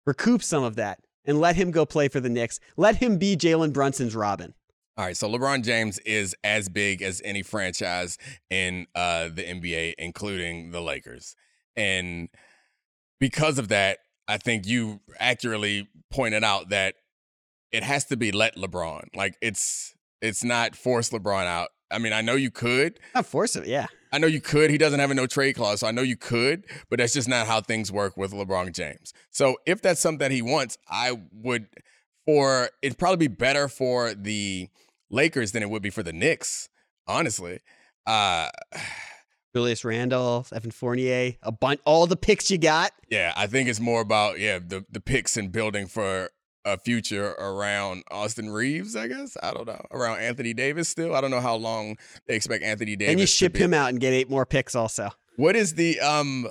recoup 0.05 0.43
some 0.43 0.63
of 0.63 0.75
that 0.75 0.99
and 1.25 1.39
let 1.39 1.55
him 1.55 1.71
go 1.71 1.85
play 1.85 2.07
for 2.07 2.19
the 2.19 2.29
Knicks. 2.29 2.59
Let 2.77 2.97
him 2.97 3.17
be 3.17 3.35
Jalen 3.35 3.73
Brunson's 3.73 4.15
Robin. 4.15 4.53
All 4.97 5.05
right, 5.05 5.15
so 5.15 5.29
LeBron 5.29 5.63
James 5.63 5.99
is 5.99 6.35
as 6.43 6.67
big 6.67 7.01
as 7.01 7.21
any 7.23 7.43
franchise 7.43 8.17
in 8.49 8.87
uh, 8.93 9.29
the 9.29 9.43
NBA, 9.43 9.93
including 9.97 10.71
the 10.71 10.81
Lakers. 10.81 11.35
And 11.75 12.29
because 13.19 13.57
of 13.57 13.69
that, 13.69 13.99
I 14.27 14.37
think 14.37 14.67
you 14.67 14.99
accurately 15.19 15.87
pointed 16.11 16.43
out 16.43 16.69
that 16.69 16.95
it 17.71 17.83
has 17.83 18.05
to 18.05 18.17
be 18.17 18.31
let 18.31 18.57
LeBron. 18.57 19.15
Like 19.15 19.37
it's 19.41 19.95
it's 20.21 20.43
not 20.43 20.75
force 20.75 21.09
LeBron 21.09 21.45
out. 21.45 21.69
I 21.89 21.97
mean, 21.97 22.13
I 22.13 22.21
know 22.21 22.35
you 22.35 22.51
could. 22.51 22.99
Not 23.15 23.25
force 23.25 23.55
it, 23.55 23.65
yeah. 23.67 23.87
I 24.11 24.17
know 24.17 24.27
you 24.27 24.41
could. 24.41 24.69
He 24.69 24.77
doesn't 24.77 24.99
have 24.99 25.11
a 25.11 25.13
no 25.13 25.25
trade 25.25 25.53
clause, 25.55 25.79
so 25.79 25.87
I 25.87 25.91
know 25.91 26.01
you 26.01 26.17
could, 26.17 26.65
but 26.89 26.99
that's 26.99 27.13
just 27.13 27.29
not 27.29 27.47
how 27.47 27.61
things 27.61 27.91
work 27.91 28.17
with 28.17 28.33
LeBron 28.33 28.73
James. 28.73 29.13
So 29.29 29.57
if 29.65 29.81
that's 29.81 30.01
something 30.01 30.19
that 30.19 30.31
he 30.31 30.41
wants, 30.41 30.77
I 30.89 31.19
would 31.33 31.67
for 32.25 32.69
it'd 32.81 32.97
probably 32.97 33.27
be 33.27 33.33
better 33.33 33.67
for 33.67 34.13
the 34.13 34.69
Lakers 35.09 35.51
than 35.53 35.63
it 35.63 35.69
would 35.69 35.81
be 35.81 35.89
for 35.89 36.03
the 36.03 36.13
Knicks, 36.13 36.69
honestly. 37.07 37.59
Uh 38.05 38.49
Julius 39.53 39.83
Randle, 39.83 40.45
Evan 40.53 40.71
Fournier, 40.71 41.33
a 41.43 41.51
bunch, 41.51 41.81
all 41.83 42.07
the 42.07 42.15
picks 42.15 42.49
you 42.49 42.57
got. 42.57 42.93
Yeah, 43.09 43.33
I 43.35 43.47
think 43.47 43.67
it's 43.67 43.81
more 43.81 44.01
about 44.01 44.39
yeah 44.39 44.59
the 44.59 44.85
the 44.89 45.01
picks 45.01 45.35
and 45.37 45.51
building 45.51 45.87
for 45.87 46.29
a 46.65 46.77
future 46.77 47.31
around 47.31 48.03
Austin 48.11 48.49
Reaves, 48.49 48.95
I 48.95 49.07
guess 49.07 49.35
I 49.41 49.51
don't 49.51 49.67
know 49.67 49.81
around 49.91 50.19
Anthony 50.19 50.53
Davis. 50.53 50.89
Still, 50.89 51.15
I 51.15 51.21
don't 51.21 51.31
know 51.31 51.41
how 51.41 51.55
long 51.55 51.97
they 52.27 52.35
expect 52.35 52.63
Anthony 52.63 52.95
Davis. 52.95 53.11
And 53.11 53.19
you 53.19 53.27
ship 53.27 53.55
him 53.55 53.73
out 53.73 53.89
and 53.89 53.99
get 53.99 54.13
eight 54.13 54.29
more 54.29 54.45
picks 54.45 54.75
also. 54.75 55.09
What 55.35 55.55
is 55.55 55.73
the 55.75 55.99
um? 55.99 56.47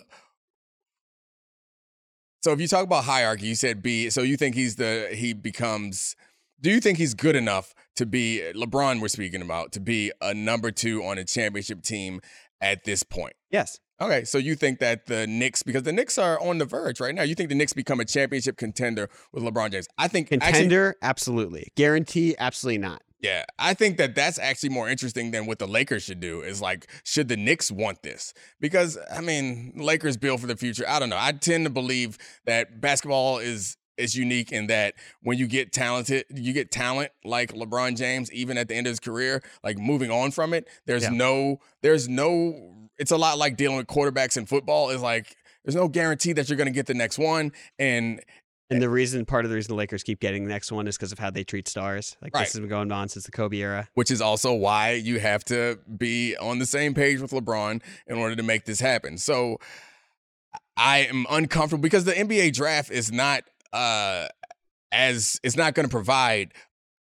So 2.42 2.52
if 2.52 2.60
you 2.60 2.68
talk 2.68 2.84
about 2.84 3.04
hierarchy, 3.04 3.46
you 3.46 3.54
said 3.54 3.82
B. 3.82 4.10
So 4.10 4.22
you 4.22 4.36
think 4.36 4.54
he's 4.54 4.76
the 4.76 5.08
he 5.12 5.32
becomes. 5.32 6.16
Do 6.60 6.70
you 6.70 6.80
think 6.80 6.98
he's 6.98 7.14
good 7.14 7.36
enough 7.36 7.74
to 7.96 8.04
be 8.04 8.42
LeBron? 8.54 9.00
We're 9.00 9.08
speaking 9.08 9.40
about 9.40 9.72
to 9.72 9.80
be 9.80 10.12
a 10.20 10.34
number 10.34 10.70
two 10.70 11.02
on 11.04 11.16
a 11.16 11.24
championship 11.24 11.82
team 11.82 12.20
at 12.60 12.84
this 12.84 13.02
point. 13.02 13.34
Yes. 13.50 13.80
Okay, 14.00 14.24
so 14.24 14.38
you 14.38 14.54
think 14.54 14.78
that 14.78 15.06
the 15.06 15.26
Knicks, 15.26 15.62
because 15.62 15.82
the 15.82 15.92
Knicks 15.92 16.16
are 16.16 16.40
on 16.40 16.58
the 16.58 16.64
verge 16.64 17.00
right 17.00 17.14
now, 17.14 17.22
you 17.22 17.34
think 17.34 17.50
the 17.50 17.54
Knicks 17.54 17.74
become 17.74 18.00
a 18.00 18.04
championship 18.04 18.56
contender 18.56 19.10
with 19.32 19.42
LeBron 19.42 19.72
James? 19.72 19.86
I 19.98 20.08
think 20.08 20.28
contender, 20.28 20.90
actually, 20.90 21.08
absolutely. 21.08 21.72
Guarantee, 21.76 22.34
absolutely 22.38 22.78
not. 22.78 23.02
Yeah, 23.22 23.44
I 23.58 23.74
think 23.74 23.98
that 23.98 24.14
that's 24.14 24.38
actually 24.38 24.70
more 24.70 24.88
interesting 24.88 25.30
than 25.30 25.44
what 25.44 25.58
the 25.58 25.68
Lakers 25.68 26.02
should 26.02 26.20
do. 26.20 26.40
Is 26.40 26.62
like, 26.62 26.90
should 27.04 27.28
the 27.28 27.36
Knicks 27.36 27.70
want 27.70 28.02
this? 28.02 28.32
Because 28.60 28.96
I 29.14 29.20
mean, 29.20 29.74
Lakers 29.76 30.16
build 30.16 30.40
for 30.40 30.46
the 30.46 30.56
future. 30.56 30.84
I 30.88 30.98
don't 30.98 31.10
know. 31.10 31.18
I 31.18 31.32
tend 31.32 31.66
to 31.66 31.70
believe 31.70 32.16
that 32.46 32.80
basketball 32.80 33.38
is 33.38 33.76
is 33.98 34.16
unique 34.16 34.50
in 34.50 34.68
that 34.68 34.94
when 35.22 35.36
you 35.36 35.46
get 35.46 35.72
talented, 35.72 36.24
you 36.34 36.54
get 36.54 36.70
talent 36.70 37.12
like 37.22 37.52
LeBron 37.52 37.96
James, 37.96 38.32
even 38.32 38.56
at 38.56 38.68
the 38.68 38.74
end 38.74 38.86
of 38.86 38.92
his 38.92 39.00
career, 39.00 39.42
like 39.62 39.78
moving 39.78 40.10
on 40.10 40.30
from 40.30 40.54
it. 40.54 40.66
There's 40.86 41.02
yeah. 41.02 41.10
no, 41.10 41.60
there's 41.82 42.08
no. 42.08 42.79
It's 43.00 43.10
a 43.10 43.16
lot 43.16 43.38
like 43.38 43.56
dealing 43.56 43.78
with 43.78 43.86
quarterbacks 43.86 44.36
in 44.36 44.46
football. 44.46 44.90
Is 44.90 45.02
like 45.02 45.34
there's 45.64 45.74
no 45.74 45.88
guarantee 45.88 46.32
that 46.34 46.48
you're 46.48 46.56
going 46.56 46.66
to 46.66 46.72
get 46.72 46.86
the 46.86 46.94
next 46.94 47.18
one, 47.18 47.52
and 47.78 48.20
and 48.70 48.80
the 48.80 48.88
reason, 48.88 49.26
part 49.26 49.44
of 49.44 49.50
the 49.50 49.56
reason 49.56 49.70
the 49.70 49.76
Lakers 49.76 50.04
keep 50.04 50.20
getting 50.20 50.44
the 50.44 50.50
next 50.50 50.70
one 50.70 50.86
is 50.86 50.96
because 50.96 51.10
of 51.10 51.18
how 51.18 51.28
they 51.28 51.42
treat 51.42 51.66
stars. 51.66 52.16
Like 52.22 52.34
right. 52.34 52.42
this 52.42 52.52
has 52.52 52.60
been 52.60 52.68
going 52.68 52.92
on 52.92 53.08
since 53.08 53.24
the 53.24 53.32
Kobe 53.32 53.56
era. 53.56 53.88
Which 53.94 54.12
is 54.12 54.20
also 54.20 54.54
why 54.54 54.92
you 54.92 55.18
have 55.18 55.44
to 55.46 55.80
be 55.98 56.36
on 56.36 56.60
the 56.60 56.66
same 56.66 56.94
page 56.94 57.20
with 57.20 57.32
LeBron 57.32 57.82
in 58.06 58.16
order 58.16 58.36
to 58.36 58.42
make 58.44 58.66
this 58.66 58.78
happen. 58.78 59.18
So 59.18 59.58
I 60.76 60.98
am 60.98 61.26
uncomfortable 61.28 61.82
because 61.82 62.04
the 62.04 62.12
NBA 62.12 62.52
draft 62.52 62.92
is 62.92 63.10
not 63.10 63.42
uh 63.72 64.28
as 64.92 65.40
it's 65.42 65.56
not 65.56 65.74
going 65.74 65.88
to 65.88 65.90
provide 65.90 66.52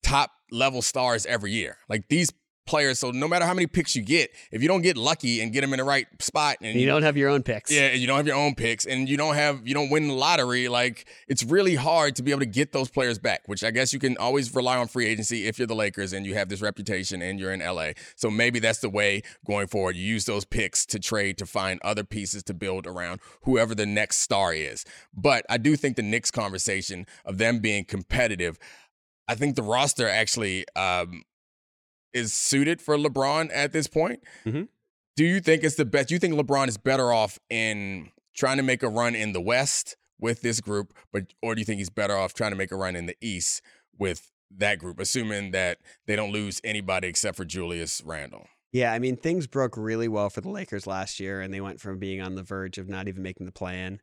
top 0.02 0.32
level 0.52 0.82
stars 0.82 1.26
every 1.26 1.52
year. 1.52 1.78
Like 1.90 2.08
these 2.08 2.32
players. 2.70 3.00
So 3.00 3.10
no 3.10 3.28
matter 3.28 3.46
how 3.46 3.56
many 3.56 3.66
picks 3.66 3.96
you 3.96 4.04
get, 4.04 4.30
if 4.52 4.62
you 4.62 4.68
don't 4.68 4.84
get 4.84 4.96
lucky 4.96 5.42
and 5.42 5.52
get 5.52 5.62
them 5.62 5.74
in 5.74 5.80
the 5.80 5.84
right 5.84 6.08
spot, 6.22 6.58
and 6.62 6.76
you, 6.76 6.82
you 6.82 6.88
don't 6.88 7.02
have 7.02 7.18
your 7.18 7.30
own 7.30 7.42
picks, 7.42 7.72
yeah, 7.72 7.92
you 7.94 8.06
don't 8.06 8.18
have 8.18 8.28
your 8.28 8.36
own 8.36 8.54
picks, 8.54 8.86
and 8.86 9.10
you 9.10 9.18
don't 9.18 9.36
have 9.36 9.68
you 9.68 9.74
don't 9.74 9.90
win 9.90 10.08
the 10.08 10.14
lottery, 10.14 10.68
like 10.68 11.08
it's 11.28 11.44
really 11.44 11.76
hard 11.76 12.16
to 12.18 12.24
be 12.24 12.30
able 12.30 12.42
to 12.42 12.46
get 12.46 12.72
those 12.72 12.90
players 12.90 13.18
back. 13.18 13.42
Which 13.48 13.64
I 13.64 13.72
guess 13.72 13.92
you 13.92 14.00
can 14.00 14.16
always 14.18 14.54
rely 14.54 14.78
on 14.78 14.88
free 14.88 15.08
agency 15.08 15.48
if 15.48 15.58
you're 15.58 15.68
the 15.68 15.76
Lakers 15.76 16.14
and 16.14 16.26
you 16.26 16.36
have 16.36 16.48
this 16.48 16.62
reputation 16.62 17.22
and 17.22 17.40
you're 17.40 17.52
in 17.52 17.60
LA. 17.60 17.92
So 18.16 18.30
maybe 18.30 18.60
that's 18.60 18.80
the 18.80 18.90
way 18.90 19.24
going 19.48 19.68
forward. 19.68 19.96
You 19.96 20.06
use 20.06 20.26
those 20.26 20.46
picks 20.46 20.86
to 20.88 21.00
trade 21.00 21.40
to 21.40 21.48
find 21.48 21.80
other 21.84 22.04
pieces 22.04 22.44
to 22.44 22.54
build 22.54 22.86
around 22.86 23.20
whoever 23.44 23.74
the 23.74 23.88
next 23.88 24.18
star 24.18 24.54
is. 24.54 24.86
But 25.12 25.44
I 25.50 25.58
do 25.58 25.76
think 25.76 25.96
the 25.96 26.04
Knicks 26.04 26.30
conversation 26.30 27.08
of 27.26 27.40
them 27.40 27.60
being 27.60 27.84
competitive. 27.84 28.60
I 29.28 29.36
think 29.36 29.56
the 29.56 29.64
roster 29.64 30.08
actually 30.08 30.66
um, 30.76 31.24
is 32.14 32.34
suited 32.34 32.82
for 32.82 32.98
LeBron 32.98 33.50
at 33.54 33.72
this 33.72 33.88
point. 33.88 34.22
Mm-hmm. 34.46 34.64
Do 35.16 35.26
you 35.26 35.40
think 35.40 35.64
it's 35.64 35.76
the 35.76 35.86
best? 35.86 36.10
Do 36.10 36.16
you 36.16 36.20
think 36.20 36.34
LeBron 36.34 36.68
is 36.68 36.78
better 36.78 37.12
off 37.12 37.40
in 37.50 38.10
trying 38.36 38.58
to 38.58 38.64
make 38.64 38.84
a 38.84 38.90
run 38.90 39.16
in 39.16 39.34
the 39.34 39.42
West 39.42 39.98
with 40.20 40.42
this 40.42 40.62
group, 40.62 40.94
but 41.12 41.34
or 41.42 41.56
do 41.56 41.62
you 41.62 41.66
think 41.66 41.80
he's 41.80 41.90
better 41.90 42.16
off 42.16 42.34
trying 42.34 42.52
to 42.52 42.58
make 42.58 42.72
a 42.72 42.76
run 42.76 42.96
in 42.96 43.06
the 43.06 43.16
East 43.22 43.62
with 43.98 44.32
that 44.50 44.80
group, 44.80 45.00
assuming 45.00 45.52
that 45.52 45.80
they 46.08 46.16
don't 46.16 46.32
lose 46.32 46.60
anybody 46.64 47.08
except 47.08 47.38
for 47.38 47.46
Julius 47.46 48.02
Randle? 48.06 48.48
Yeah, 48.72 48.94
I 48.94 49.00
mean 49.00 49.18
things 49.18 49.48
broke 49.48 49.78
really 49.78 50.08
well 50.08 50.30
for 50.30 50.42
the 50.42 50.50
Lakers 50.50 50.86
last 50.86 51.20
year, 51.20 51.42
and 51.42 51.54
they 51.54 51.62
went 51.62 51.80
from 51.80 52.00
being 52.00 52.22
on 52.22 52.36
the 52.36 52.44
verge 52.44 52.78
of 52.78 52.88
not 52.88 53.08
even 53.08 53.24
making 53.24 53.46
the 53.46 53.52
play-in. 53.52 54.00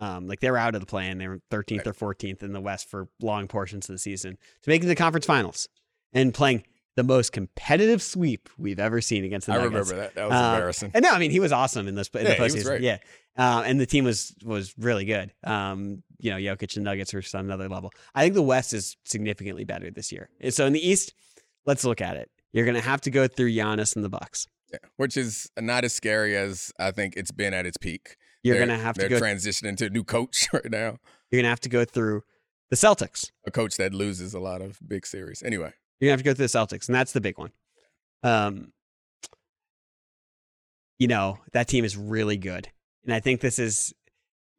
Um, 0.00 0.28
like 0.28 0.40
they 0.40 0.50
were 0.50 0.58
out 0.58 0.74
of 0.74 0.80
the 0.80 0.86
play-in. 0.86 1.18
They 1.18 1.28
were 1.28 1.40
13th 1.50 1.86
right. 1.86 2.02
or 2.02 2.14
14th 2.14 2.42
in 2.42 2.52
the 2.52 2.60
West 2.60 2.88
for 2.88 3.08
long 3.20 3.48
portions 3.48 3.88
of 3.88 3.94
the 3.94 3.98
season 3.98 4.38
to 4.62 4.70
making 4.70 4.88
the 4.88 4.94
conference 4.94 5.26
finals 5.26 5.68
and 6.12 6.32
playing 6.32 6.64
the 6.98 7.04
most 7.04 7.32
competitive 7.32 8.02
sweep 8.02 8.48
we've 8.58 8.80
ever 8.80 9.00
seen 9.00 9.24
against 9.24 9.46
the 9.46 9.52
I 9.52 9.58
Nuggets. 9.58 9.88
remember 9.88 9.96
that. 10.02 10.14
That 10.16 10.28
was 10.28 10.32
uh, 10.32 10.54
embarrassing. 10.54 10.90
And 10.94 11.04
no, 11.04 11.10
I 11.10 11.20
mean 11.20 11.30
he 11.30 11.38
was 11.38 11.52
awesome 11.52 11.86
in 11.86 11.94
this 11.94 12.08
in 12.08 12.26
yeah, 12.26 12.34
the 12.34 12.34
postseason. 12.34 12.80
Yeah, 12.80 12.98
uh, 13.36 13.62
and 13.64 13.80
the 13.80 13.86
team 13.86 14.04
was 14.04 14.34
was 14.44 14.74
really 14.76 15.04
good. 15.04 15.32
Um, 15.44 16.02
you 16.18 16.32
know, 16.32 16.38
Jokic 16.38 16.74
and 16.74 16.84
Nuggets 16.84 17.14
are 17.14 17.22
on 17.34 17.44
another 17.44 17.68
level. 17.68 17.92
I 18.16 18.22
think 18.22 18.34
the 18.34 18.42
West 18.42 18.72
is 18.74 18.96
significantly 19.04 19.62
better 19.64 19.92
this 19.92 20.10
year. 20.10 20.28
So 20.50 20.66
in 20.66 20.72
the 20.72 20.84
East, 20.84 21.14
let's 21.66 21.84
look 21.84 22.00
at 22.00 22.16
it. 22.16 22.30
You're 22.52 22.64
going 22.64 22.74
to 22.74 22.80
have 22.80 23.00
to 23.02 23.10
go 23.10 23.28
through 23.28 23.52
Giannis 23.52 23.94
and 23.94 24.04
the 24.04 24.08
Bucks. 24.08 24.48
Yeah, 24.72 24.78
which 24.96 25.16
is 25.16 25.48
not 25.56 25.84
as 25.84 25.92
scary 25.92 26.36
as 26.36 26.72
I 26.80 26.90
think 26.90 27.14
it's 27.16 27.30
been 27.30 27.54
at 27.54 27.64
its 27.64 27.76
peak. 27.76 28.16
You're 28.42 28.56
going 28.56 28.68
to 28.70 28.76
have 28.76 28.96
to 28.96 29.08
go 29.08 29.20
transitioning 29.20 29.76
to 29.76 29.86
a 29.86 29.90
new 29.90 30.02
coach 30.02 30.48
right 30.52 30.68
now. 30.68 30.96
You're 31.30 31.42
going 31.42 31.44
to 31.44 31.50
have 31.50 31.60
to 31.60 31.68
go 31.68 31.84
through 31.84 32.22
the 32.70 32.76
Celtics, 32.76 33.30
a 33.46 33.52
coach 33.52 33.76
that 33.76 33.94
loses 33.94 34.34
a 34.34 34.40
lot 34.40 34.60
of 34.60 34.80
big 34.86 35.06
series. 35.06 35.42
Anyway, 35.42 35.72
you're 36.00 36.08
to 36.08 36.12
have 36.12 36.20
to 36.20 36.24
go 36.24 36.34
through 36.34 36.46
the 36.46 36.76
Celtics, 36.76 36.88
and 36.88 36.94
that's 36.94 37.12
the 37.12 37.20
big 37.20 37.38
one. 37.38 37.50
Um, 38.22 38.72
you 40.98 41.08
know, 41.08 41.38
that 41.52 41.68
team 41.68 41.84
is 41.84 41.96
really 41.96 42.36
good. 42.36 42.68
And 43.04 43.14
I 43.14 43.20
think 43.20 43.40
this 43.40 43.58
is 43.58 43.94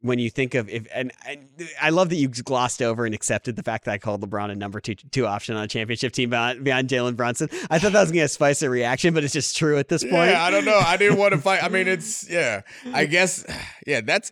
when 0.02 0.18
you 0.18 0.30
think 0.30 0.54
of 0.54 0.68
if 0.68 0.86
and, 0.94 1.12
and, 1.26 1.46
I 1.80 1.90
love 1.90 2.08
that 2.08 2.16
you 2.16 2.28
glossed 2.28 2.80
over 2.80 3.04
and 3.04 3.14
accepted 3.14 3.56
the 3.56 3.62
fact 3.62 3.84
that 3.84 3.92
I 3.92 3.98
called 3.98 4.22
LeBron 4.22 4.50
a 4.50 4.54
number 4.54 4.80
two 4.80 4.94
two 4.94 5.26
option 5.26 5.56
on 5.56 5.64
a 5.64 5.68
championship 5.68 6.12
team 6.12 6.30
beyond, 6.30 6.64
beyond 6.64 6.88
Jalen 6.88 7.16
Brunson. 7.16 7.48
I 7.70 7.78
thought 7.78 7.92
that 7.92 8.00
was 8.00 8.10
gonna 8.10 8.28
spice 8.28 8.62
a 8.62 8.70
reaction, 8.70 9.12
but 9.12 9.24
it's 9.24 9.32
just 9.32 9.56
true 9.56 9.78
at 9.78 9.88
this 9.88 10.02
point. 10.02 10.30
Yeah, 10.30 10.42
I 10.42 10.50
don't 10.50 10.64
know. 10.64 10.78
I 10.78 10.96
didn't 10.96 11.18
want 11.18 11.32
to 11.32 11.38
fight. 11.42 11.62
I 11.62 11.68
mean, 11.68 11.86
it's 11.86 12.28
yeah. 12.28 12.62
I 12.92 13.04
guess 13.04 13.44
yeah. 13.86 14.00
That's 14.00 14.30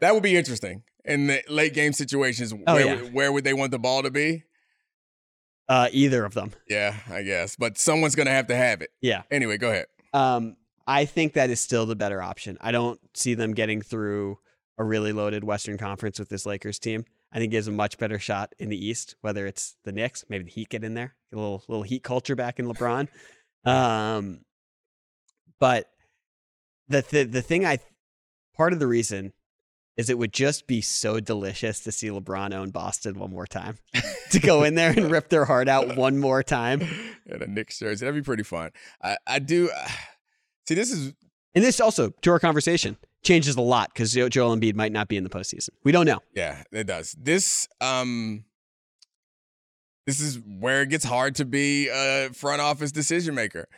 that 0.00 0.14
would 0.14 0.22
be 0.22 0.36
interesting 0.36 0.82
in 1.04 1.28
the 1.28 1.42
late 1.48 1.74
game 1.74 1.92
situations. 1.92 2.52
Oh, 2.66 2.74
where 2.74 3.02
yeah. 3.02 3.10
where 3.10 3.32
would 3.32 3.44
they 3.44 3.54
want 3.54 3.70
the 3.70 3.78
ball 3.78 4.02
to 4.02 4.10
be? 4.10 4.44
Uh, 5.72 5.88
either 5.90 6.26
of 6.26 6.34
them. 6.34 6.52
Yeah, 6.68 6.96
I 7.08 7.22
guess. 7.22 7.56
But 7.56 7.78
someone's 7.78 8.14
gonna 8.14 8.30
have 8.30 8.48
to 8.48 8.54
have 8.54 8.82
it. 8.82 8.90
Yeah. 9.00 9.22
Anyway, 9.30 9.56
go 9.56 9.70
ahead. 9.70 9.86
Um, 10.12 10.56
I 10.86 11.06
think 11.06 11.32
that 11.32 11.48
is 11.48 11.60
still 11.60 11.86
the 11.86 11.96
better 11.96 12.20
option. 12.20 12.58
I 12.60 12.72
don't 12.72 13.00
see 13.14 13.32
them 13.32 13.54
getting 13.54 13.80
through 13.80 14.38
a 14.76 14.84
really 14.84 15.12
loaded 15.12 15.44
Western 15.44 15.78
Conference 15.78 16.18
with 16.18 16.28
this 16.28 16.44
Lakers 16.44 16.78
team. 16.78 17.06
I 17.32 17.38
think 17.38 17.52
gives 17.52 17.68
a 17.68 17.72
much 17.72 17.96
better 17.96 18.18
shot 18.18 18.54
in 18.58 18.68
the 18.68 18.86
East, 18.86 19.16
whether 19.22 19.46
it's 19.46 19.76
the 19.84 19.92
Knicks, 19.92 20.26
maybe 20.28 20.44
the 20.44 20.50
Heat 20.50 20.68
get 20.68 20.84
in 20.84 20.92
there, 20.92 21.14
get 21.30 21.38
a 21.38 21.40
little 21.40 21.64
little 21.68 21.84
Heat 21.84 22.02
culture 22.02 22.36
back 22.36 22.58
in 22.58 22.66
LeBron. 22.66 23.08
Um, 23.64 24.40
but 25.60 25.88
the 26.88 27.02
the 27.08 27.22
the 27.22 27.42
thing 27.42 27.64
I 27.64 27.78
part 28.56 28.72
of 28.72 28.80
the 28.80 28.88
reason 28.88 29.32
is 29.96 30.08
it 30.08 30.18
would 30.18 30.32
just 30.32 30.66
be 30.66 30.80
so 30.80 31.20
delicious 31.20 31.80
to 31.80 31.92
see 31.92 32.08
LeBron 32.08 32.54
own 32.54 32.70
Boston 32.70 33.18
one 33.18 33.30
more 33.30 33.46
time. 33.46 33.78
to 34.30 34.40
go 34.40 34.62
in 34.62 34.74
there 34.74 34.90
and 34.90 35.10
rip 35.10 35.28
their 35.28 35.44
heart 35.44 35.68
out 35.68 35.96
one 35.96 36.18
more 36.18 36.42
time. 36.42 36.82
And 37.26 37.42
a 37.42 37.46
Knicks 37.46 37.78
jersey. 37.78 38.06
That'd 38.06 38.22
be 38.22 38.24
pretty 38.24 38.42
fun. 38.42 38.70
I, 39.02 39.16
I 39.26 39.38
do 39.38 39.70
see 40.66 40.74
this 40.74 40.90
is 40.90 41.12
And 41.54 41.62
this 41.62 41.80
also, 41.80 42.10
to 42.22 42.30
our 42.30 42.38
conversation, 42.38 42.96
changes 43.22 43.56
a 43.56 43.60
lot 43.60 43.90
because 43.92 44.12
Joel 44.12 44.56
Embiid 44.56 44.74
might 44.74 44.92
not 44.92 45.08
be 45.08 45.16
in 45.16 45.24
the 45.24 45.30
postseason. 45.30 45.70
We 45.84 45.92
don't 45.92 46.06
know. 46.06 46.20
Yeah, 46.34 46.62
it 46.72 46.86
does. 46.86 47.14
This 47.18 47.68
um 47.80 48.44
this 50.06 50.20
is 50.20 50.40
where 50.40 50.82
it 50.82 50.88
gets 50.88 51.04
hard 51.04 51.36
to 51.36 51.44
be 51.44 51.88
a 51.88 52.30
front 52.32 52.60
office 52.60 52.90
decision 52.90 53.34
maker 53.34 53.68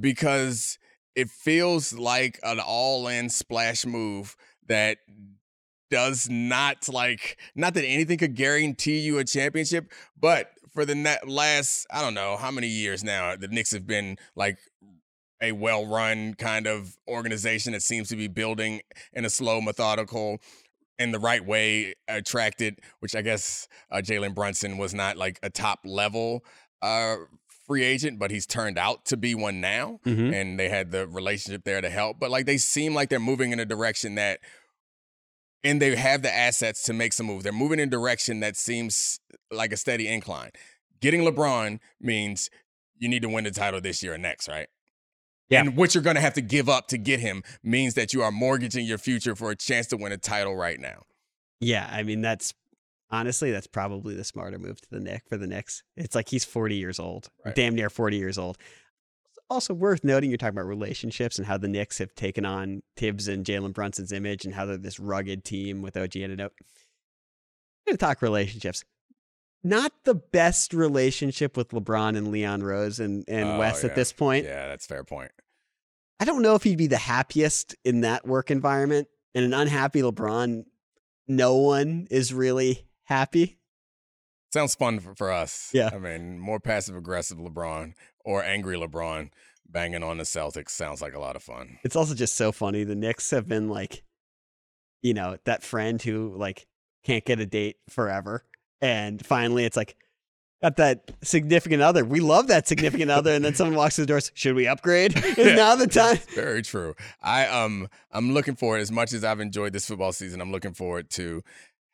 because 0.00 0.78
it 1.14 1.30
feels 1.30 1.92
like 1.94 2.38
an 2.42 2.60
all-in 2.60 3.30
splash 3.30 3.86
move 3.86 4.36
that 4.68 4.98
does 5.90 6.28
not 6.30 6.88
like 6.88 7.38
not 7.54 7.74
that 7.74 7.84
anything 7.84 8.18
could 8.18 8.34
guarantee 8.36 8.98
you 8.98 9.18
a 9.18 9.24
championship, 9.24 9.90
but 10.18 10.50
for 10.72 10.84
the 10.84 10.94
last 11.26 11.86
I 11.92 12.00
don't 12.00 12.14
know 12.14 12.36
how 12.36 12.50
many 12.50 12.68
years 12.68 13.02
now 13.02 13.36
the 13.36 13.48
Knicks 13.48 13.72
have 13.72 13.86
been 13.86 14.16
like 14.36 14.58
a 15.42 15.52
well-run 15.52 16.34
kind 16.34 16.66
of 16.66 16.96
organization 17.08 17.72
that 17.72 17.82
seems 17.82 18.08
to 18.10 18.16
be 18.16 18.28
building 18.28 18.82
in 19.14 19.24
a 19.24 19.30
slow, 19.30 19.60
methodical, 19.60 20.38
in 20.98 21.12
the 21.12 21.18
right 21.18 21.44
way, 21.44 21.94
attracted. 22.08 22.78
Which 23.00 23.16
I 23.16 23.22
guess 23.22 23.66
uh, 23.90 23.96
Jalen 23.96 24.34
Brunson 24.34 24.76
was 24.76 24.92
not 24.92 25.16
like 25.16 25.38
a 25.42 25.48
top 25.50 25.80
level 25.84 26.44
uh, 26.82 27.16
free 27.66 27.82
agent, 27.84 28.18
but 28.18 28.30
he's 28.30 28.46
turned 28.46 28.76
out 28.78 29.04
to 29.06 29.16
be 29.16 29.34
one 29.34 29.60
now, 29.60 30.00
Mhm. 30.04 30.34
and 30.34 30.58
they 30.60 30.68
had 30.68 30.90
the 30.90 31.06
relationship 31.06 31.64
there 31.64 31.80
to 31.80 31.88
help. 31.88 32.18
But 32.20 32.30
like 32.30 32.44
they 32.44 32.58
seem 32.58 32.94
like 32.94 33.08
they're 33.08 33.18
moving 33.18 33.52
in 33.52 33.60
a 33.60 33.64
direction 33.64 34.16
that 34.16 34.40
and 35.64 35.80
they 35.80 35.94
have 35.96 36.22
the 36.22 36.34
assets 36.34 36.82
to 36.84 36.92
make 36.92 37.12
some 37.12 37.26
moves. 37.26 37.44
They're 37.44 37.52
moving 37.52 37.78
in 37.80 37.88
a 37.88 37.90
direction 37.90 38.40
that 38.40 38.56
seems 38.56 39.20
like 39.50 39.72
a 39.72 39.76
steady 39.76 40.08
incline. 40.08 40.50
Getting 41.00 41.22
LeBron 41.22 41.78
means 42.00 42.50
you 42.98 43.08
need 43.08 43.22
to 43.22 43.28
win 43.28 43.44
the 43.44 43.50
title 43.50 43.80
this 43.80 44.02
year 44.02 44.14
and 44.14 44.22
next, 44.22 44.48
right? 44.48 44.68
Yeah. 45.48 45.60
And 45.60 45.76
what 45.76 45.94
you're 45.94 46.04
going 46.04 46.16
to 46.16 46.22
have 46.22 46.34
to 46.34 46.40
give 46.42 46.68
up 46.68 46.86
to 46.88 46.98
get 46.98 47.18
him 47.20 47.42
means 47.62 47.94
that 47.94 48.12
you 48.12 48.22
are 48.22 48.30
mortgaging 48.30 48.86
your 48.86 48.98
future 48.98 49.34
for 49.34 49.50
a 49.50 49.56
chance 49.56 49.86
to 49.88 49.96
win 49.96 50.12
a 50.12 50.16
title 50.18 50.54
right 50.54 50.78
now. 50.78 51.02
Yeah, 51.60 51.88
I 51.90 52.04
mean 52.04 52.20
that's 52.22 52.54
honestly 53.10 53.50
that's 53.50 53.66
probably 53.66 54.14
the 54.14 54.24
smarter 54.24 54.58
move 54.58 54.80
to 54.80 54.88
the 54.90 55.00
Nick 55.00 55.24
for 55.28 55.36
the 55.36 55.46
Knicks. 55.46 55.82
It's 55.96 56.14
like 56.14 56.28
he's 56.28 56.44
40 56.44 56.76
years 56.76 56.98
old, 57.00 57.28
Right. 57.44 57.54
damn 57.54 57.74
near 57.74 57.90
40 57.90 58.16
years 58.16 58.38
old. 58.38 58.56
Also 59.50 59.74
worth 59.74 60.04
noting, 60.04 60.30
you're 60.30 60.36
talking 60.38 60.56
about 60.56 60.66
relationships 60.68 61.36
and 61.36 61.46
how 61.46 61.58
the 61.58 61.66
Knicks 61.68 61.98
have 61.98 62.14
taken 62.14 62.46
on 62.46 62.82
Thibs 62.96 63.26
and 63.26 63.44
Jalen 63.44 63.72
Brunson's 63.74 64.12
image 64.12 64.44
and 64.44 64.54
how 64.54 64.64
they're 64.64 64.76
this 64.76 65.00
rugged 65.00 65.44
team 65.44 65.82
with 65.82 65.96
OG 65.96 66.12
Anunoby. 66.12 66.50
We're 67.86 67.92
gonna 67.92 67.98
talk 67.98 68.22
relationships. 68.22 68.84
Not 69.62 69.92
the 70.04 70.14
best 70.14 70.72
relationship 70.72 71.56
with 71.56 71.68
LeBron 71.70 72.16
and 72.16 72.28
Leon 72.30 72.62
Rose 72.62 72.98
and, 73.00 73.24
and 73.28 73.50
Oh, 73.50 73.58
West 73.58 73.82
yeah. 73.82 73.90
at 73.90 73.96
this 73.96 74.12
point. 74.12 74.46
Yeah, 74.46 74.68
that's 74.68 74.86
a 74.86 74.88
fair 74.88 75.04
point. 75.04 75.32
I 76.18 76.24
don't 76.24 76.42
know 76.42 76.54
if 76.54 76.62
he'd 76.62 76.78
be 76.78 76.86
the 76.86 76.96
happiest 76.96 77.74
in 77.84 78.02
that 78.02 78.26
work 78.26 78.50
environment. 78.50 79.08
And 79.34 79.44
an 79.44 79.54
unhappy 79.54 80.00
LeBron, 80.02 80.64
no 81.28 81.56
one 81.56 82.08
is 82.10 82.32
really 82.34 82.86
happy. 83.04 83.59
Sounds 84.52 84.74
fun 84.74 84.98
for, 85.00 85.14
for 85.14 85.30
us. 85.30 85.70
Yeah. 85.72 85.90
I 85.92 85.98
mean, 85.98 86.38
more 86.38 86.60
passive 86.60 86.96
aggressive 86.96 87.38
LeBron 87.38 87.94
or 88.24 88.42
angry 88.42 88.76
LeBron 88.76 89.30
banging 89.68 90.02
on 90.02 90.18
the 90.18 90.24
Celtics 90.24 90.70
sounds 90.70 91.00
like 91.00 91.14
a 91.14 91.20
lot 91.20 91.36
of 91.36 91.42
fun. 91.42 91.78
It's 91.84 91.96
also 91.96 92.14
just 92.14 92.34
so 92.36 92.52
funny. 92.52 92.84
The 92.84 92.96
Knicks 92.96 93.30
have 93.30 93.48
been 93.48 93.68
like, 93.68 94.02
you 95.02 95.14
know, 95.14 95.38
that 95.44 95.62
friend 95.62 96.02
who 96.02 96.34
like 96.36 96.66
can't 97.04 97.24
get 97.24 97.40
a 97.40 97.46
date 97.46 97.76
forever. 97.88 98.44
And 98.80 99.24
finally 99.24 99.64
it's 99.64 99.76
like, 99.76 99.96
got 100.62 100.76
that 100.76 101.12
significant 101.22 101.82
other. 101.82 102.04
We 102.04 102.20
love 102.20 102.48
that 102.48 102.66
significant 102.68 103.10
other. 103.10 103.32
And 103.32 103.44
then 103.44 103.54
someone 103.54 103.76
walks 103.76 103.96
through 103.96 104.06
the 104.06 104.12
doors. 104.12 104.32
Should 104.34 104.56
we 104.56 104.66
upgrade? 104.66 105.16
Is 105.38 105.56
now 105.56 105.76
the 105.76 105.86
time? 105.86 106.18
Very 106.34 106.62
true. 106.62 106.94
I 107.22 107.46
um 107.46 107.88
I'm 108.10 108.32
looking 108.32 108.56
forward 108.56 108.80
as 108.80 108.90
much 108.90 109.12
as 109.12 109.24
I've 109.24 109.40
enjoyed 109.40 109.72
this 109.72 109.86
football 109.86 110.12
season. 110.12 110.40
I'm 110.40 110.52
looking 110.52 110.74
forward 110.74 111.08
to 111.10 111.42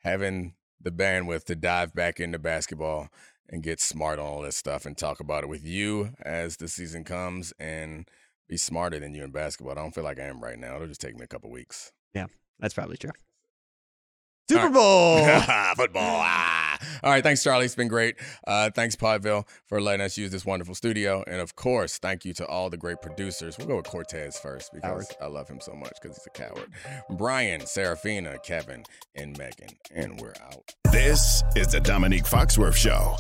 having 0.03 0.55
the 0.81 0.91
bandwidth 0.91 1.45
to 1.45 1.57
dive 1.57 1.95
back 1.95 2.21
into 2.21 2.39
basketball 2.39 3.09
and 3.49 3.63
get 3.63 3.81
smart 3.81 4.19
on 4.19 4.27
all 4.27 4.43
this 4.43 4.57
stuff 4.57 4.87
and 4.87 4.97
talk 4.97 5.21
about 5.21 5.45
it 5.45 5.49
with 5.49 5.65
you 5.65 6.11
as 6.23 6.57
the 6.57 6.69
season 6.69 7.05
comes 7.05 7.53
and 7.59 8.09
be 8.49 8.57
smarter 8.57 8.99
than 8.99 9.15
you 9.15 9.25
in 9.25 9.31
basketball. 9.31 9.73
I 9.73 9.83
don't 9.83 9.95
feel 9.95 10.05
like 10.05 10.21
I 10.21 10.25
am 10.25 10.43
right 10.43 10.59
now. 10.59 10.77
It'll 10.77 10.89
just 10.89 11.01
take 11.01 11.17
me 11.17 11.25
a 11.25 11.29
couple 11.29 11.51
weeks. 11.51 11.93
Yeah, 12.15 12.27
that's 12.59 12.75
probably 12.75 12.97
true. 12.97 13.13
Super 14.49 14.69
right. 14.69 14.73
Bowl. 14.73 15.75
Football. 15.77 16.21
Ah. 16.23 16.66
All 17.03 17.11
right. 17.11 17.23
Thanks, 17.23 17.43
Charlie. 17.43 17.65
It's 17.65 17.75
been 17.75 17.89
great. 17.89 18.17
Uh, 18.47 18.71
thanks, 18.71 18.97
Podville, 18.97 19.47
for 19.67 19.81
letting 19.81 20.05
us 20.05 20.17
use 20.17 20.31
this 20.31 20.45
wonderful 20.45 20.75
studio. 20.75 21.25
And 21.27 21.41
of 21.41 21.57
course, 21.57 21.99
thank 21.99 22.25
you 22.25 22.33
to 22.35 22.47
all 22.47 22.71
the 22.71 22.77
great 22.77 23.03
producers. 23.03 23.59
We'll 23.59 23.69
go 23.69 23.77
with 23.77 23.87
Cortez 23.87 24.39
first 24.39 24.73
because 24.73 25.11
I 25.21 25.27
love 25.27 25.49
him 25.49 25.61
so 25.61 25.75
much 25.75 25.93
because 26.01 26.17
he's 26.17 26.27
a 26.27 26.31
coward. 26.31 26.71
Brian, 27.11 27.65
Serafina, 27.67 28.39
Kevin, 28.45 28.85
and 29.15 29.37
Megan. 29.39 29.69
And 29.95 30.21
we're 30.21 30.35
out. 30.43 30.75
This 30.93 31.43
is 31.55 31.69
the 31.69 31.81
Domonique 31.81 32.29
Foxworth 32.29 32.77
Show. 32.77 33.17